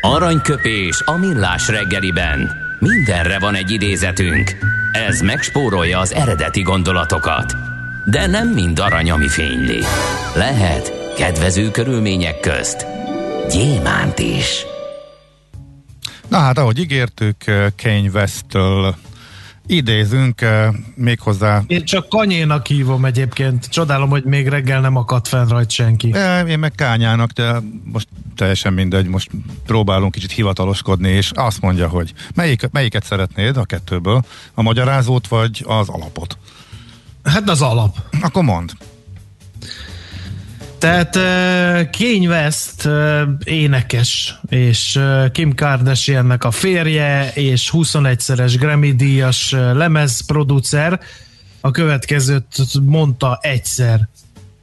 [0.00, 2.71] Aranyköpés a millás reggeliben.
[2.84, 4.56] Mindenre van egy idézetünk.
[4.92, 7.56] Ez megspórolja az eredeti gondolatokat.
[8.04, 9.80] De nem mind arany, ami fényli.
[10.34, 12.86] Lehet kedvező körülmények közt
[13.50, 14.66] gyémánt is.
[16.28, 17.36] Na hát, ahogy ígértük,
[17.82, 18.94] Kane West-től
[19.72, 21.62] idézünk uh, méghozzá.
[21.66, 23.66] Én csak kanyénak hívom egyébként.
[23.66, 26.12] Csodálom, hogy még reggel nem akadt fenn rajt senki.
[26.14, 29.30] E, én meg kányának, de most teljesen mindegy, most
[29.66, 34.24] próbálunk kicsit hivataloskodni, és azt mondja, hogy melyik, melyiket szeretnéd a kettőből?
[34.54, 36.38] A magyarázót vagy az alapot?
[37.24, 37.96] Hát az alap.
[38.20, 38.72] Akkor mond.
[40.82, 41.14] Tehát
[41.90, 42.88] Kanye West
[43.44, 45.00] énekes, és
[45.32, 51.00] Kim Kardashiannek a férje, és 21-szeres Grammy-díjas lemezproducer
[51.60, 52.46] a következőt
[52.86, 54.08] mondta egyszer.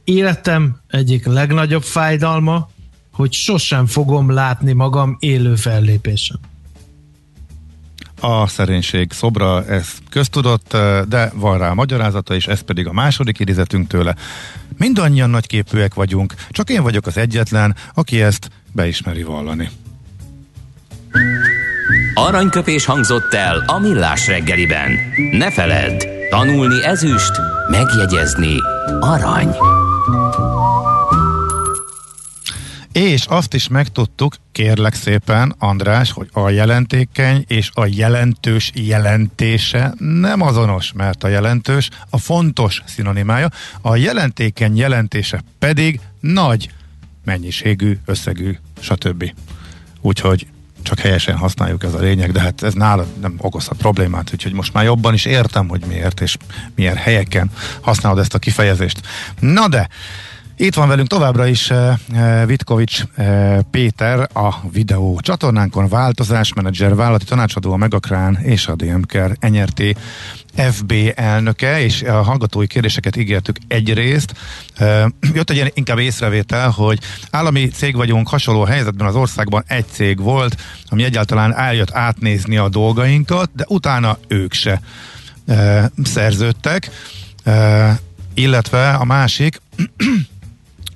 [0.04, 2.70] Életem egyik legnagyobb fájdalma,
[3.12, 6.49] hogy sosem fogom látni magam élő fellépésen
[8.20, 10.76] a szerénység szobra, ez köztudott,
[11.08, 14.14] de van rá magyarázata, és ez pedig a második idézetünk tőle.
[14.78, 19.70] Mindannyian nagyképűek vagyunk, csak én vagyok az egyetlen, aki ezt beismeri vallani.
[22.14, 24.90] Aranyköpés hangzott el a millás reggeliben.
[25.32, 27.32] Ne feledd, tanulni ezüst,
[27.70, 28.54] megjegyezni
[29.00, 29.56] arany.
[32.92, 40.40] És azt is megtudtuk, kérlek szépen, András, hogy a jelentékeny és a jelentős jelentése nem
[40.40, 43.48] azonos, mert a jelentős a fontos szinonimája,
[43.80, 46.70] a jelentékeny jelentése pedig nagy
[47.24, 49.32] mennyiségű, összegű, stb.
[50.00, 50.46] Úgyhogy
[50.82, 54.72] csak helyesen használjuk ez a lényeg, de hát ez nálad nem okozhat problémát, úgyhogy most
[54.72, 56.36] már jobban is értem, hogy miért és
[56.74, 57.50] milyen helyeken
[57.80, 59.00] használod ezt a kifejezést.
[59.38, 59.88] Na de,
[60.60, 67.72] Itt van velünk továbbra is uh, Vitkovics uh, Péter, a videó csatornánkon változásmenedzser, vállalati tanácsadó,
[67.72, 69.82] a Megakrán és a DMKR NRT
[70.54, 74.34] FB elnöke, és a hallgatói kérdéseket ígértük egyrészt.
[75.34, 76.98] Jött egy ilyen inkább észrevétel, hogy
[77.30, 80.56] állami cég vagyunk, hasonló helyzetben az országban egy cég volt,
[80.88, 84.80] ami egyáltalán eljött átnézni a dolgainkat, de utána ők se
[86.02, 86.90] szerződtek.
[88.34, 89.60] Illetve a másik,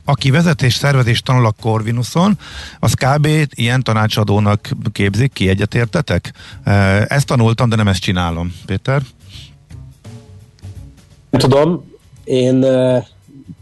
[0.05, 2.39] aki vezetés szervezés tanul a Corvinuson,
[2.81, 3.29] az kb.
[3.55, 6.33] ilyen tanácsadónak képzik ki, egyetértetek?
[7.09, 8.55] Ezt tanultam, de nem ezt csinálom.
[8.67, 9.03] Péter?
[11.31, 11.85] Tudom,
[12.25, 12.61] én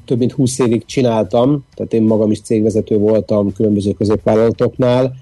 [0.05, 5.17] több mint 20 évig csináltam, tehát én magam is cégvezető voltam különböző középvállalatoknál,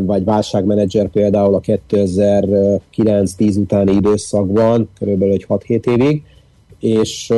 [0.00, 6.22] vagy válságmenedzser például a 2009-10 utáni időszakban, körülbelül egy 6-7 évig,
[6.78, 7.32] és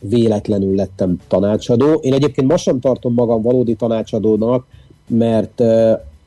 [0.00, 1.92] véletlenül lettem tanácsadó.
[1.92, 4.66] Én egyébként most sem tartom magam valódi tanácsadónak,
[5.06, 5.62] mert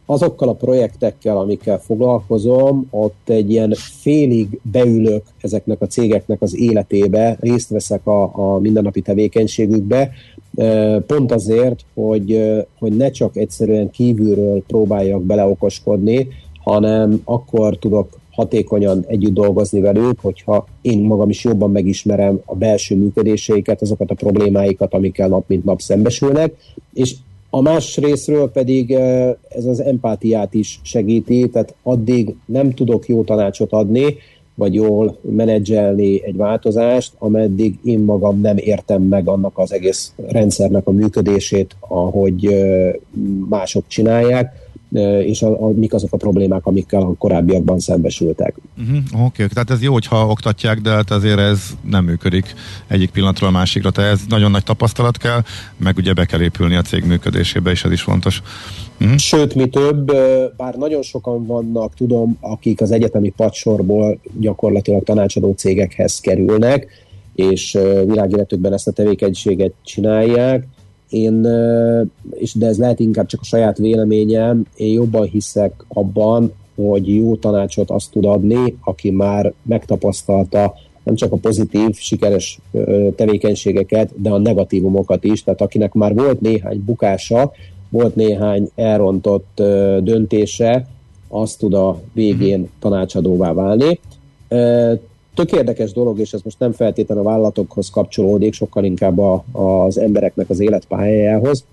[0.05, 7.37] azokkal a projektekkel, amikkel foglalkozom, ott egy ilyen félig beülök ezeknek a cégeknek az életébe,
[7.39, 10.11] részt veszek a, a mindennapi tevékenységükbe,
[11.07, 12.41] pont azért, hogy,
[12.79, 16.27] hogy ne csak egyszerűen kívülről próbáljak beleokoskodni,
[16.63, 22.95] hanem akkor tudok hatékonyan együtt dolgozni velük, hogyha én magam is jobban megismerem a belső
[22.95, 26.53] működéseiket, azokat a problémáikat, amikkel nap mint nap szembesülnek,
[26.93, 27.15] és
[27.49, 28.91] a más részről pedig
[29.49, 34.15] ez az empátiát is segíti, tehát addig nem tudok jó tanácsot adni,
[34.55, 40.87] vagy jól menedzselni egy változást, ameddig én magam nem értem meg annak az egész rendszernek
[40.87, 42.65] a működését, ahogy
[43.49, 44.60] mások csinálják,
[44.99, 48.55] és a, a, mik azok a problémák, amikkel a korábbiakban szembesültek.
[48.77, 49.47] Uh-huh, Oké, okay.
[49.47, 52.53] tehát ez jó, hogyha oktatják, de hát azért ez nem működik
[52.87, 55.41] egyik pillanatról a másikra, tehát ez nagyon nagy tapasztalat kell,
[55.77, 58.41] meg ugye be kell épülni a cég működésébe, és ez is fontos.
[58.99, 59.17] Uh-huh.
[59.17, 60.11] Sőt, mi több,
[60.57, 66.87] bár nagyon sokan vannak, tudom, akik az egyetemi padsorból gyakorlatilag tanácsadó cégekhez kerülnek,
[67.35, 70.67] és világéletükben ezt a tevékenységet csinálják,
[71.11, 71.47] én,
[72.33, 77.35] és de ez lehet inkább csak a saját véleményem, én jobban hiszek abban, hogy jó
[77.35, 82.59] tanácsot azt tud adni, aki már megtapasztalta nem csak a pozitív, sikeres
[83.15, 87.51] tevékenységeket, de a negatívumokat is, tehát akinek már volt néhány bukása,
[87.89, 89.61] volt néhány elrontott
[89.99, 90.87] döntése,
[91.27, 92.69] azt tud a végén mhm.
[92.79, 93.99] tanácsadóvá válni
[95.33, 99.97] tök érdekes dolog, és ez most nem feltétlenül a vállalatokhoz kapcsolódik, sokkal inkább a, az
[99.97, 101.63] embereknek az életpályájához,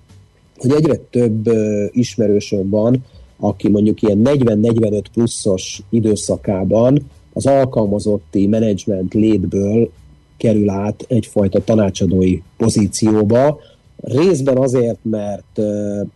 [0.56, 3.04] hogy egyre több uh, ismerősöm van,
[3.36, 9.90] aki mondjuk ilyen 40-45 pluszos időszakában az alkalmazotti menedzsment létből
[10.36, 13.58] kerül át egyfajta tanácsadói pozícióba,
[14.00, 16.06] részben azért, mert uh,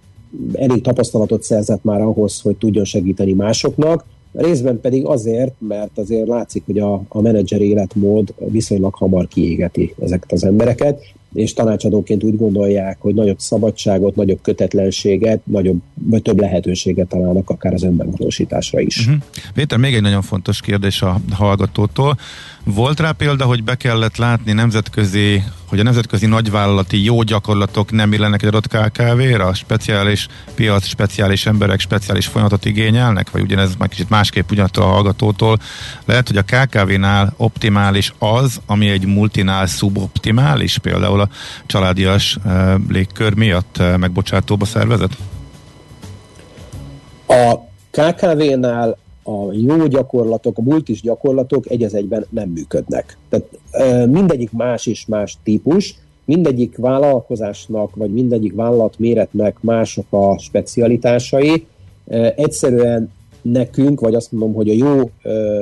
[0.53, 6.63] elég tapasztalatot szerzett már ahhoz, hogy tudjon segíteni másoknak, Részben pedig azért, mert azért látszik,
[6.67, 11.01] hogy a, a menedzser életmód viszonylag hamar kiégeti ezeket az embereket,
[11.35, 17.73] és tanácsadóként úgy gondolják, hogy nagyobb szabadságot, nagyobb kötetlenséget, nagyobb, vagy több lehetőséget találnak akár
[17.73, 18.99] az önmegvalósításra is.
[18.99, 19.23] Uh-huh.
[19.55, 22.17] Péter, még egy nagyon fontos kérdés a hallgatótól.
[22.65, 28.13] Volt rá példa, hogy be kellett látni nemzetközi, hogy a nemzetközi nagyvállalati jó gyakorlatok nem
[28.13, 29.55] illenek egy adott KKV-ra?
[29.55, 33.31] Speciális piac, speciális emberek, speciális folyamatot igényelnek?
[33.31, 35.59] Vagy ugyanez már kicsit másképp ugyanattól a hallgatótól.
[36.05, 41.29] Lehet, hogy a KKV-nál optimális az, ami egy multinál szuboptimális, például a
[41.67, 45.17] családias uh, légkör miatt uh, megbocsátóba szervezet?
[47.27, 47.55] A
[47.91, 53.19] KKV-nál a jó gyakorlatok, a multis gyakorlatok egy egyben nem működnek.
[53.29, 53.49] Tehát
[54.09, 61.67] mindegyik más és más típus, mindegyik vállalkozásnak, vagy mindegyik vállalat méretnek mások a specialitásai.
[62.37, 63.11] Egyszerűen
[63.43, 65.11] nekünk, vagy azt mondom, hogy a jó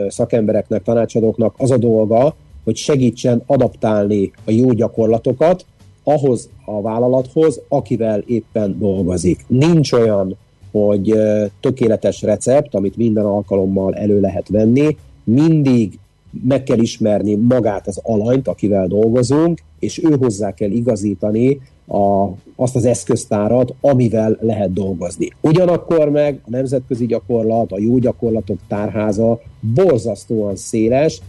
[0.09, 5.64] szakembereknek, tanácsadóknak az a dolga, hogy segítsen adaptálni a jó gyakorlatokat
[6.05, 9.44] ahhoz a vállalathoz, akivel éppen dolgozik.
[9.46, 10.37] Nincs olyan
[10.70, 11.14] hogy
[11.61, 15.98] tökéletes recept, amit minden alkalommal elő lehet venni, mindig
[16.44, 22.76] meg kell ismerni magát az alanyt, akivel dolgozunk, és ő hozzá kell igazítani a, azt
[22.76, 25.28] az eszköztárat, amivel lehet dolgozni.
[25.40, 29.40] Ugyanakkor meg a nemzetközi gyakorlat, a jó gyakorlatok tárháza
[29.74, 31.20] borzasztóan széles,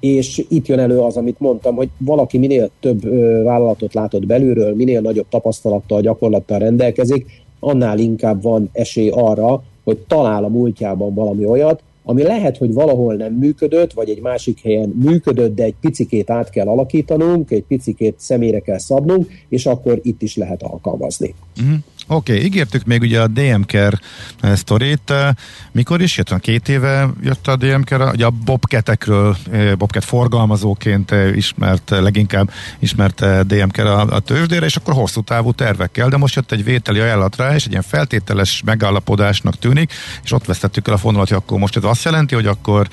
[0.00, 3.02] és itt jön elő az, amit mondtam, hogy valaki minél több
[3.44, 7.26] vállalatot látott belülről, minél nagyobb tapasztalattal, gyakorlattal rendelkezik,
[7.60, 13.14] annál inkább van esély arra, hogy talál a múltjában valami olyat, ami lehet, hogy valahol
[13.14, 18.14] nem működött, vagy egy másik helyen működött, de egy picikét át kell alakítanunk, egy picikét
[18.18, 21.34] személyre kell szabnunk, és akkor itt is lehet alkalmazni.
[21.60, 21.78] Uh-huh.
[22.10, 24.00] Oké, okay, ígértük még ugye a DMKR
[24.40, 25.10] eh, sztorit.
[25.10, 25.28] Eh,
[25.72, 26.40] mikor is jött?
[26.40, 33.86] Két éve jött a DMKR, ugye a Bobketekről, eh, Bobket forgalmazóként ismert, leginkább ismert DMKR
[33.86, 37.54] a, a tőzsdére, és akkor hosszú távú tervekkel, de most jött egy vételi ajánlat rá,
[37.54, 39.92] és egy ilyen feltételes megállapodásnak tűnik,
[40.24, 42.88] és ott vesztettük el a fonalat, hogy akkor most ez azt jelenti, hogy akkor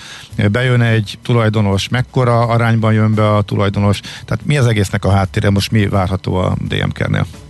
[0.51, 5.49] bejön egy tulajdonos, mekkora arányban jön be a tulajdonos, tehát mi az egésznek a háttérre,
[5.49, 7.44] most mi várható a DMKR-nél?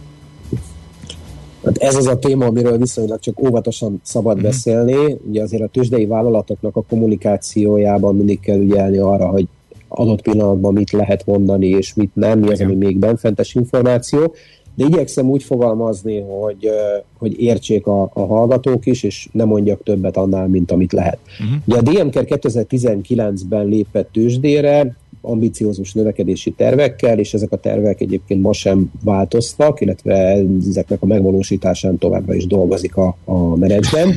[1.66, 4.44] Hát ez az a téma, amiről viszonylag csak óvatosan szabad mm-hmm.
[4.44, 5.18] beszélni.
[5.28, 9.48] Ugye azért a tőzsdei vállalatoknak a kommunikációjában mindig kell ügyelni arra, hogy
[9.88, 14.34] adott pillanatban mit lehet mondani, és mit nem, mi az, ami még benfentes információ.
[14.76, 16.70] De igyekszem úgy fogalmazni, hogy,
[17.18, 21.18] hogy értsék a, a hallgatók is, és ne mondjak többet annál, mint amit lehet.
[21.40, 21.62] Uh-huh.
[21.66, 24.96] Ugye a DMK 2019-ben lépett tőzsdére,
[25.26, 31.98] ambiciózus növekedési tervekkel, és ezek a tervek egyébként ma sem változtak, illetve ezeknek a megvalósításán
[31.98, 34.16] továbbra is dolgozik a, a menedzsment.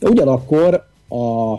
[0.00, 1.54] Ugyanakkor a,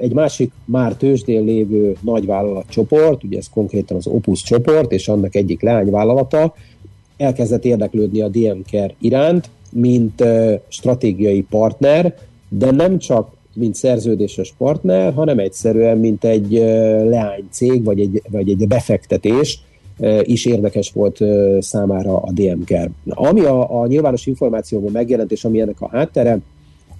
[0.00, 5.62] egy másik már tőzsdén lévő nagyvállalatcsoport, ugye ez konkrétan az Opus csoport, és annak egyik
[5.62, 6.54] leányvállalata,
[7.16, 10.24] elkezdett érdeklődni a DMKR iránt, mint
[10.68, 12.14] stratégiai partner,
[12.48, 13.30] de nem csak
[13.60, 16.52] mint szerződéses partner, hanem egyszerűen, mint egy
[17.04, 19.60] leánycég, vagy egy, vagy egy befektetés
[20.22, 21.18] is érdekes volt
[21.58, 22.70] számára a DMK.
[23.08, 26.38] Ami a, a nyilvános információban megjelent, és ami ennek a háttere,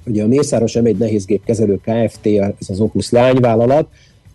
[0.07, 3.89] ugye a Mészáros M1 nehézgépkezelő Kft., ez az Opus lányvállalat,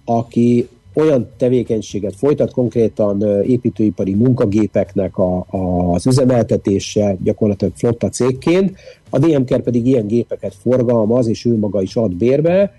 [0.05, 5.57] aki olyan tevékenységet folytat, konkrétan építőipari munkagépeknek a, a,
[5.93, 8.75] az üzemeltetése, gyakorlatilag flotta cégként,
[9.09, 12.73] a DMK pedig ilyen gépeket forgalmaz, és ő maga is ad bérbe,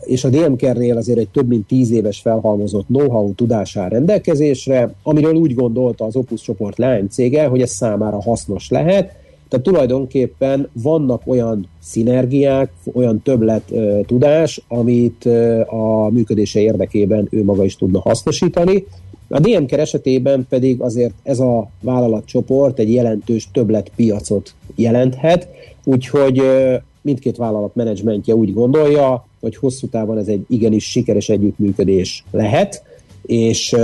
[0.00, 5.54] és a DMK-nél azért egy több mint tíz éves felhalmozott know-how tudásá rendelkezésre, amiről úgy
[5.54, 9.16] gondolta az Opus csoport leánycége, hogy ez számára hasznos lehet,
[9.48, 17.44] tehát tulajdonképpen vannak olyan szinergiák, olyan többlet uh, tudás, amit uh, a működése érdekében ő
[17.44, 18.84] maga is tudna hasznosítani.
[19.28, 25.48] A DMK esetében pedig azért ez a vállalatcsoport egy jelentős többlet piacot jelenthet,
[25.84, 32.24] úgyhogy uh, mindkét vállalat menedzsmentje úgy gondolja, hogy hosszú távon ez egy igenis sikeres együttműködés
[32.30, 32.82] lehet,
[33.26, 33.76] és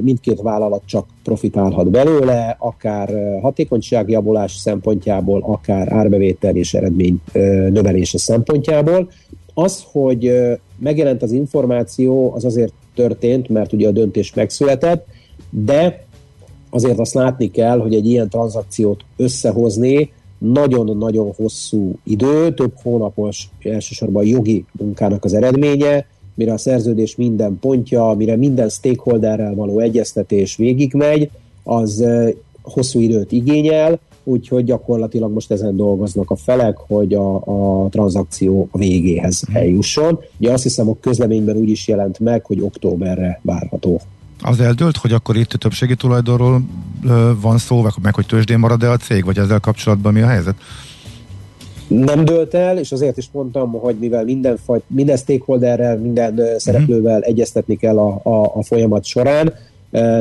[0.00, 7.20] mindkét vállalat csak profitálhat belőle, akár hatékonyságjavulás szempontjából, akár árbevétel és eredmény
[7.72, 9.10] növelése szempontjából.
[9.54, 10.32] Az, hogy
[10.78, 15.06] megjelent az információ, az azért történt, mert ugye a döntés megszületett,
[15.50, 16.04] de
[16.70, 24.26] azért azt látni kell, hogy egy ilyen tranzakciót összehozni nagyon-nagyon hosszú idő, több hónapos elsősorban
[24.26, 26.06] jogi munkának az eredménye,
[26.40, 31.30] mire a szerződés minden pontja, mire minden stakeholderrel való egyeztetés végigmegy,
[31.62, 32.04] az
[32.62, 38.78] hosszú időt igényel, úgyhogy gyakorlatilag most ezen dolgoznak a felek, hogy a, a tranzakció a
[38.78, 39.56] végéhez mhm.
[39.56, 40.18] eljusson.
[40.38, 44.00] Ugye azt hiszem, a közleményben úgy is jelent meg, hogy októberre várható.
[44.42, 46.62] Az eldőlt, hogy akkor itt többségi tulajdonról
[47.40, 50.54] van szó, meg hogy tőzsdén marad-e a cég, vagy ezzel kapcsolatban mi a helyzet?
[51.90, 56.56] Nem dőlt el, és azért is mondtam, hogy mivel minden, faj, minden stakeholderrel, minden uh,
[56.56, 57.28] szereplővel uh-huh.
[57.28, 59.52] egyeztetni kell a, a, a folyamat során,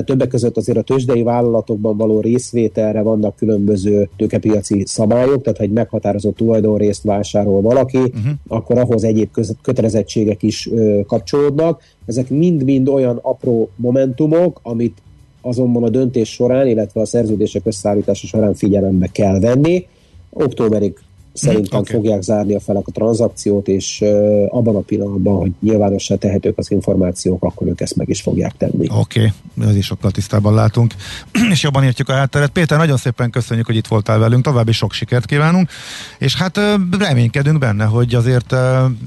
[0.06, 5.72] Többek között azért a tőzsdei vállalatokban való részvételre vannak különböző tőkepiaci szabályok, tehát ha egy
[5.72, 8.32] meghatározott tulajdonrészt vásárol valaki, uh-huh.
[8.48, 9.30] akkor ahhoz egyéb
[9.62, 10.70] kötelezettségek is
[11.08, 11.82] kapcsolódnak.
[12.06, 14.98] Ezek mind-mind olyan apró momentumok, amit
[15.42, 19.88] azonban a döntés során, illetve a szerződések összeállítása során figyelembe kell venni.
[20.30, 20.98] Októberig
[21.34, 21.96] Szerintem okay.
[21.96, 26.72] fogják zárni a felek a tranzakciót, és uh, abban a pillanatban, hogy nyilvánossá tehetők az
[26.72, 28.88] információk, akkor ők ezt meg is fogják tenni.
[28.90, 29.70] Oké, okay.
[29.70, 30.94] ez is sokkal tisztában látunk,
[31.52, 32.50] és jobban értjük a hátteret.
[32.50, 35.70] Péter, nagyon szépen köszönjük, hogy itt voltál velünk, további sok sikert kívánunk,
[36.18, 36.64] és hát uh,
[37.00, 38.60] reménykedünk benne, hogy azért uh,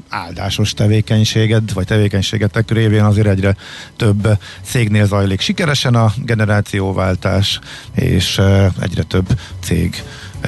[0.08, 3.56] áldásos tevékenységed, vagy tevékenységetek révén azért egyre
[3.96, 4.28] több
[4.62, 7.60] cégnél zajlik sikeresen a generációváltás,
[7.94, 9.26] és uh, egyre több
[9.60, 10.02] cég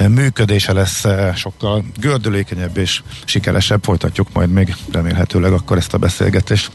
[0.09, 3.83] működése lesz eh, sokkal gördülékenyebb és sikeresebb.
[3.83, 6.71] Folytatjuk majd még remélhetőleg akkor ezt a beszélgetést.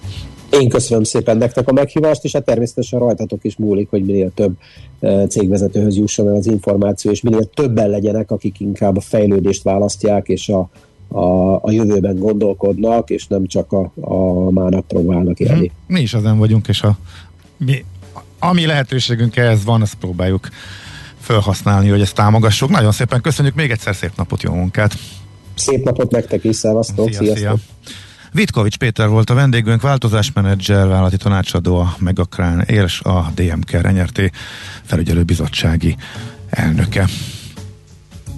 [0.50, 4.52] Én köszönöm szépen nektek a meghívást, és hát természetesen rajtatok is múlik, hogy minél több
[5.00, 10.28] eh, cégvezetőhöz jusson el az információ, és minél többen legyenek, akik inkább a fejlődést választják,
[10.28, 10.70] és a,
[11.08, 15.72] a, a jövőben gondolkodnak, és nem csak a, a mának próbálnak élni.
[15.86, 15.94] Mhm.
[15.94, 16.98] Mi is ezen vagyunk, és a,
[17.56, 17.84] mi,
[18.38, 20.48] ami lehetőségünk ehhez van, azt próbáljuk
[21.30, 22.70] felhasználni, hogy ezt támogassuk.
[22.70, 24.98] Nagyon szépen köszönjük, még egyszer szép napot, jó munkát!
[25.54, 27.38] Szép napot nektek is, szevasztok, szia, sziasztok!
[27.38, 27.58] Szia.
[28.32, 34.30] Vitkovics Péter volt a vendégünk, változásmenedzser, vállalati tanácsadó, a Megakrán és a DMK NRT
[34.84, 35.96] felügyelőbizottsági
[36.50, 37.06] elnöke.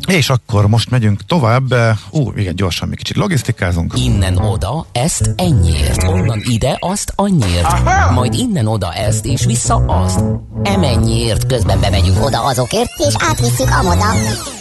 [0.07, 1.75] És akkor most megyünk tovább.
[2.11, 3.93] Ú, igen, gyorsan még kicsit logisztikázunk.
[3.99, 6.03] Innen oda, ezt ennyiért.
[6.03, 7.65] Onnan ide, azt annyiért.
[7.65, 8.13] Aha!
[8.13, 10.21] Majd innen oda ezt, és vissza azt.
[10.63, 14.07] Emennyiért közben bemegyünk oda azokért, és átvisszük amoda.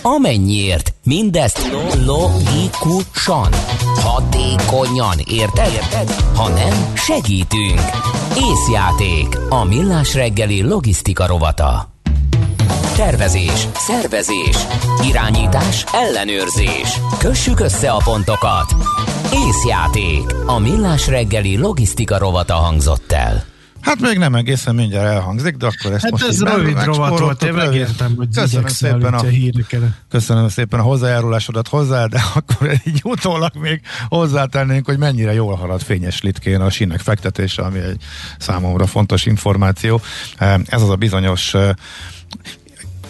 [0.01, 0.93] Amennyiért.
[1.03, 1.71] Mindezt
[2.05, 3.49] logikusan,
[3.95, 5.71] hatékonyan, érted?
[5.73, 6.11] érted?
[6.35, 7.81] Ha nem, segítünk.
[8.35, 9.39] Észjáték.
[9.49, 11.90] A millás reggeli logisztika rovata.
[13.01, 14.57] Tervezés, szervezés,
[15.07, 16.99] irányítás, ellenőrzés.
[17.19, 18.75] Kössük össze a pontokat.
[19.47, 20.35] Észjáték.
[20.45, 23.43] A millás reggeli logisztika rovata hangzott el.
[23.81, 27.43] Hát még nem egészen mindjárt elhangzik, de akkor ezt hát most ez rövid rovat volt,
[27.43, 29.23] én megértem, hogy köszönöm szépen, a,
[30.09, 35.81] köszönöm szépen a hozzájárulásodat hozzá, de akkor így utólag még hozzátennénk, hogy mennyire jól halad
[35.81, 38.01] fényes litkén a sínek fektetése, ami egy
[38.39, 40.01] számomra fontos információ.
[40.65, 41.55] Ez az a bizonyos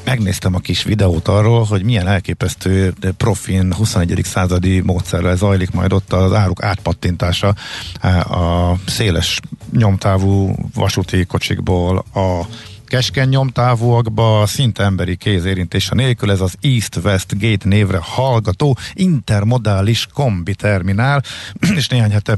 [0.03, 4.21] megnéztem a kis videót arról, hogy milyen elképesztő profin 21.
[4.23, 7.55] századi módszerrel zajlik majd ott az áruk átpattintása
[8.01, 9.39] eh, a széles
[9.71, 12.45] nyomtávú vasúti kocsikból a
[12.91, 20.55] keskeny nyomtávúakba, szinte emberi kéz érintése nélkül, ez az East-West Gate névre hallgató intermodális kombi
[20.55, 21.23] terminál,
[21.75, 22.37] és néhány hete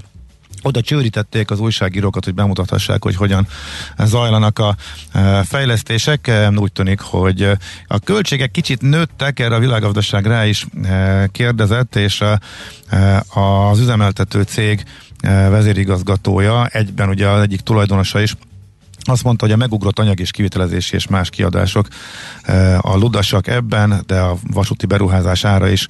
[0.64, 3.48] oda csőrítették az újságírókat, hogy bemutathassák, hogy hogyan
[3.98, 4.76] zajlanak a
[5.12, 6.28] e, fejlesztések.
[6.28, 7.50] E, úgy tűnik, hogy
[7.88, 12.24] a költségek kicsit nőttek, erre a világgazdaság rá is e, kérdezett, és
[13.34, 14.84] az üzemeltető cég
[15.22, 18.36] vezérigazgatója, egyben ugye az egyik tulajdonosa is
[19.04, 21.88] azt mondta, hogy a megugrott anyag és kivitelezési és más kiadások
[22.78, 25.88] a ludasak ebben, de a vasúti beruházás ára is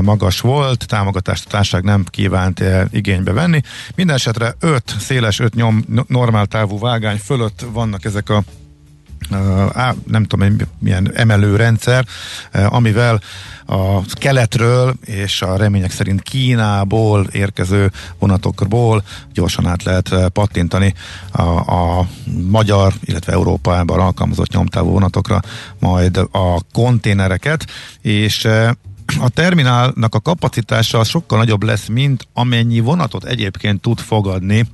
[0.00, 3.60] magas volt, támogatást a társaság nem kívánt igénybe venni.
[3.94, 8.42] Minden esetre 5 széles, 5 nyom normál távú vágány fölött vannak ezek a
[9.72, 12.06] á, nem tudom milyen emelőrendszer,
[12.52, 13.20] amivel
[13.66, 20.94] a keletről és a remények szerint Kínából érkező vonatokból gyorsan át lehet pattintani
[21.30, 22.08] a, a
[22.50, 25.40] magyar, illetve Európában alkalmazott nyomtávú vonatokra
[25.78, 27.66] majd a konténereket,
[28.00, 28.48] és
[29.20, 34.66] a terminálnak a kapacitása sokkal nagyobb lesz, mint amennyi vonatot egyébként tud fogadni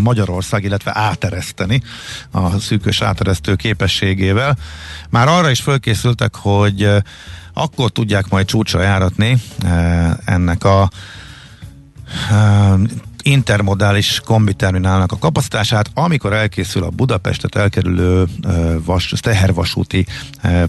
[0.00, 1.82] Magyarország, illetve átereszteni
[2.30, 4.56] a szűkös áteresztő képességével.
[5.10, 6.88] Már arra is fölkészültek, hogy
[7.52, 9.42] akkor tudják majd csúcsra járatni
[10.24, 10.90] ennek a
[13.22, 18.26] intermodális kombiterminálnak a kapacitását, amikor elkészül a Budapestet elkerülő
[18.84, 20.06] vas, tehervasúti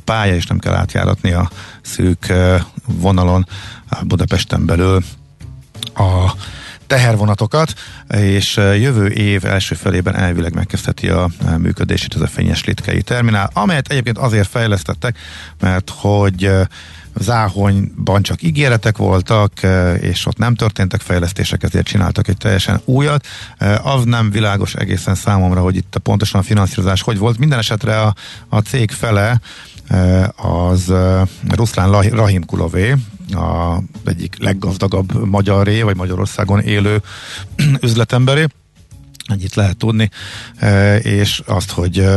[0.03, 1.49] pálya, és nem kell átjáratni a
[1.82, 2.34] szűk
[2.86, 3.47] vonalon
[4.03, 5.03] Budapesten belül
[5.95, 6.32] a
[6.88, 7.73] tehervonatokat,
[8.09, 13.91] és jövő év első felében elvileg megkezdheti a működését ez a fényes litkei terminál, amelyet
[13.91, 15.17] egyébként azért fejlesztettek,
[15.59, 16.51] mert hogy
[17.19, 19.51] Záhonyban csak ígéretek voltak,
[19.99, 23.25] és ott nem történtek fejlesztések, ezért csináltak egy teljesen újat.
[23.83, 27.38] Az nem világos egészen számomra, hogy itt pontosan a finanszírozás hogy volt.
[27.38, 28.15] Minden esetre a,
[28.49, 29.39] a cég fele
[30.36, 30.93] az
[31.49, 32.97] Ruszlán Rahim Kulové,
[33.34, 37.01] a egyik leggazdagabb magyaré, vagy Magyarországon élő
[37.82, 38.47] üzletemberé,
[39.28, 40.09] ennyit lehet tudni,
[41.01, 42.07] és azt, hogy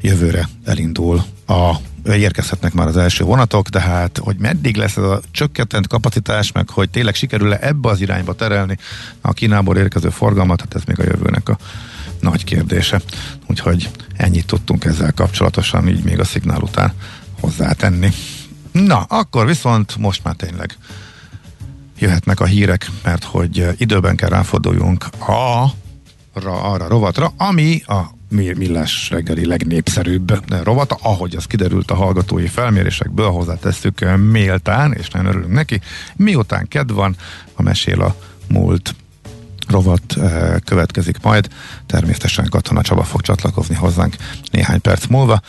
[0.00, 1.74] jövőre elindul a
[2.04, 6.70] érkezhetnek már az első vonatok, de hát, hogy meddig lesz ez a csökkentett kapacitás, meg
[6.70, 8.78] hogy tényleg sikerül-e ebbe az irányba terelni
[9.20, 11.58] a Kínából érkező forgalmat, hát ez még a jövőnek a
[12.20, 13.00] nagy kérdése.
[13.46, 16.92] Úgyhogy ennyit tudtunk ezzel kapcsolatosan, így még a szignál után
[17.40, 18.10] hozzátenni.
[18.82, 20.76] Na, akkor viszont most már tényleg
[21.98, 25.66] jöhetnek a hírek, mert hogy időben kell ráforduljunk a
[26.42, 34.16] arra rovatra, ami a millás reggeli legnépszerűbb rovata, ahogy az kiderült a hallgatói felmérésekből, hozzátesszük
[34.30, 35.80] méltán, és nagyon örülünk neki.
[36.16, 37.16] Miután kedv van,
[37.54, 38.16] a mesél a
[38.48, 38.94] múlt
[39.68, 41.48] rovat eh, következik majd.
[41.86, 44.16] Természetesen Katona Csaba fog csatlakozni hozzánk
[44.50, 45.40] néhány perc múlva.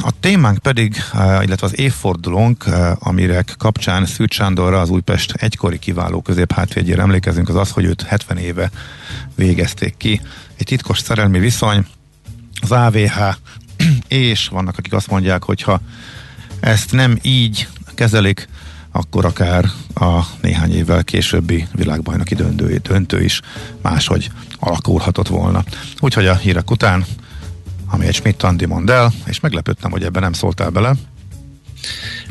[0.00, 5.78] A témánk pedig, eh, illetve az évfordulónk, eh, amire kapcsán Szűcs Sándorra, az Újpest egykori
[5.78, 8.70] kiváló középhátvédjére emlékezünk, az az, hogy őt 70 éve
[9.34, 10.20] végezték ki.
[10.56, 11.86] Egy titkos szerelmi viszony,
[12.60, 13.20] az AVH,
[14.08, 15.80] és vannak, akik azt mondják, hogy ha
[16.60, 18.48] ezt nem így kezelik,
[18.92, 19.64] akkor akár
[19.94, 23.40] a néhány évvel későbbi világbajnoki döntő, döntő is
[23.82, 25.64] máshogy alakulhatott volna.
[26.00, 27.04] Úgyhogy a hírek után
[27.90, 30.94] ami egy Schmidt Andi mond el, és meglepődtem, hogy ebben nem szóltál bele.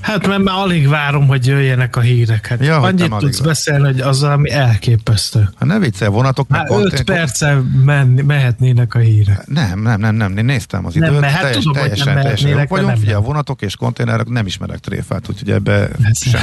[0.01, 2.47] Hát mert már alig várom, hogy jöjjenek a hírek.
[2.47, 5.39] Hát ja, annyit tudsz beszélni, hogy az ami elképesztő.
[5.39, 9.47] Hát ne viccelj, vonatok meg hát öt perce menni, mehetnének a hírek.
[9.47, 11.11] Nem, nem, nem, nem, én néztem az időt.
[11.11, 13.05] Nem, mehet, teljes, tudom, teljesen, hogy nem teljesen jó vagyunk.
[13.05, 16.41] Nem, a vonatok és konténerek nem ismerek tréfát, úgyhogy ebbe sem.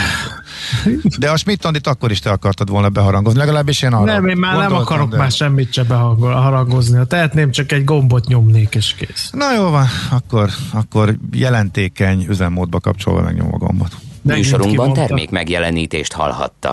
[1.18, 4.56] De a schmidt akkor is te akartad volna beharangozni, legalábbis én arra Nem, én már
[4.56, 5.16] nem akarok de...
[5.16, 7.06] már semmit se beharangozni.
[7.06, 9.30] Tehetném, csak egy gombot nyomnék és kész.
[9.32, 13.92] Na jó van, akkor, akkor jelentékeny üzemmódba kapcsolva megnyom a gombot.
[14.22, 16.72] Műsorunkban termék megjelenítést hallhattak.